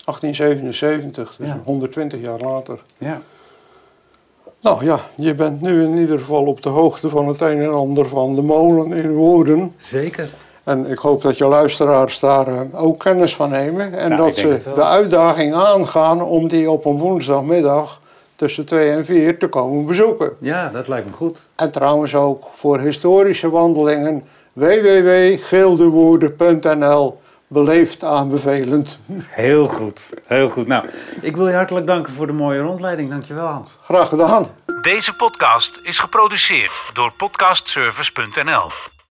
1877, 0.05 1.35
dus 1.37 1.47
Ja. 1.47 1.59
120 1.65 2.21
jaar 2.21 2.39
later. 2.39 2.79
Ja. 2.97 3.21
Nou 4.61 4.85
ja, 4.85 4.99
je 5.15 5.35
bent 5.35 5.61
nu 5.61 5.83
in 5.83 5.97
ieder 5.97 6.19
geval 6.19 6.45
op 6.45 6.61
de 6.61 6.69
hoogte 6.69 7.09
van 7.09 7.27
het 7.27 7.41
een 7.41 7.61
en 7.61 7.73
ander 7.73 8.07
van 8.07 8.35
de 8.35 8.41
molen 8.41 8.93
in 8.93 9.13
Woerden. 9.13 9.73
Zeker. 9.77 10.33
En 10.63 10.85
ik 10.85 10.97
hoop 10.97 11.21
dat 11.21 11.37
je 11.37 11.45
luisteraars 11.45 12.19
daar 12.19 12.47
eh, 12.47 12.83
ook 12.83 12.99
kennis 12.99 13.35
van 13.35 13.49
nemen. 13.49 13.93
En 13.93 14.09
Nou, 14.09 14.21
dat 14.21 14.35
ze 14.35 14.57
de 14.75 14.83
uitdaging 14.83 15.53
aangaan 15.53 16.23
om 16.23 16.47
die 16.47 16.71
op 16.71 16.85
een 16.85 16.97
woensdagmiddag 16.97 18.01
tussen 18.35 18.65
2 18.65 18.89
en 18.91 19.05
4 19.05 19.39
te 19.39 19.47
komen 19.47 19.85
bezoeken. 19.85 20.31
Ja, 20.39 20.69
dat 20.69 20.87
lijkt 20.87 21.07
me 21.07 21.13
goed. 21.13 21.39
En 21.55 21.71
trouwens 21.71 22.15
ook 22.15 22.43
voor 22.53 22.79
historische 22.79 23.49
wandelingen 23.49 24.23
www.gildewoerden.nl 24.53 27.19
Beleefd 27.53 28.03
aanbevelend. 28.03 28.99
Heel 29.29 29.65
goed. 29.65 30.09
Heel 30.27 30.49
goed. 30.49 30.67
Nou, 30.67 30.89
ik 31.21 31.35
wil 31.35 31.47
je 31.47 31.55
hartelijk 31.55 31.87
danken 31.87 32.13
voor 32.13 32.27
de 32.27 32.33
mooie 32.33 32.59
rondleiding. 32.59 33.09
Dankjewel 33.09 33.47
Hans. 33.47 33.79
Graag 33.83 34.09
gedaan. 34.09 34.47
Deze 34.81 35.15
podcast 35.15 35.79
is 35.83 35.99
geproduceerd 35.99 36.83
door 36.93 37.13
podcastservice.nl. 37.17 38.71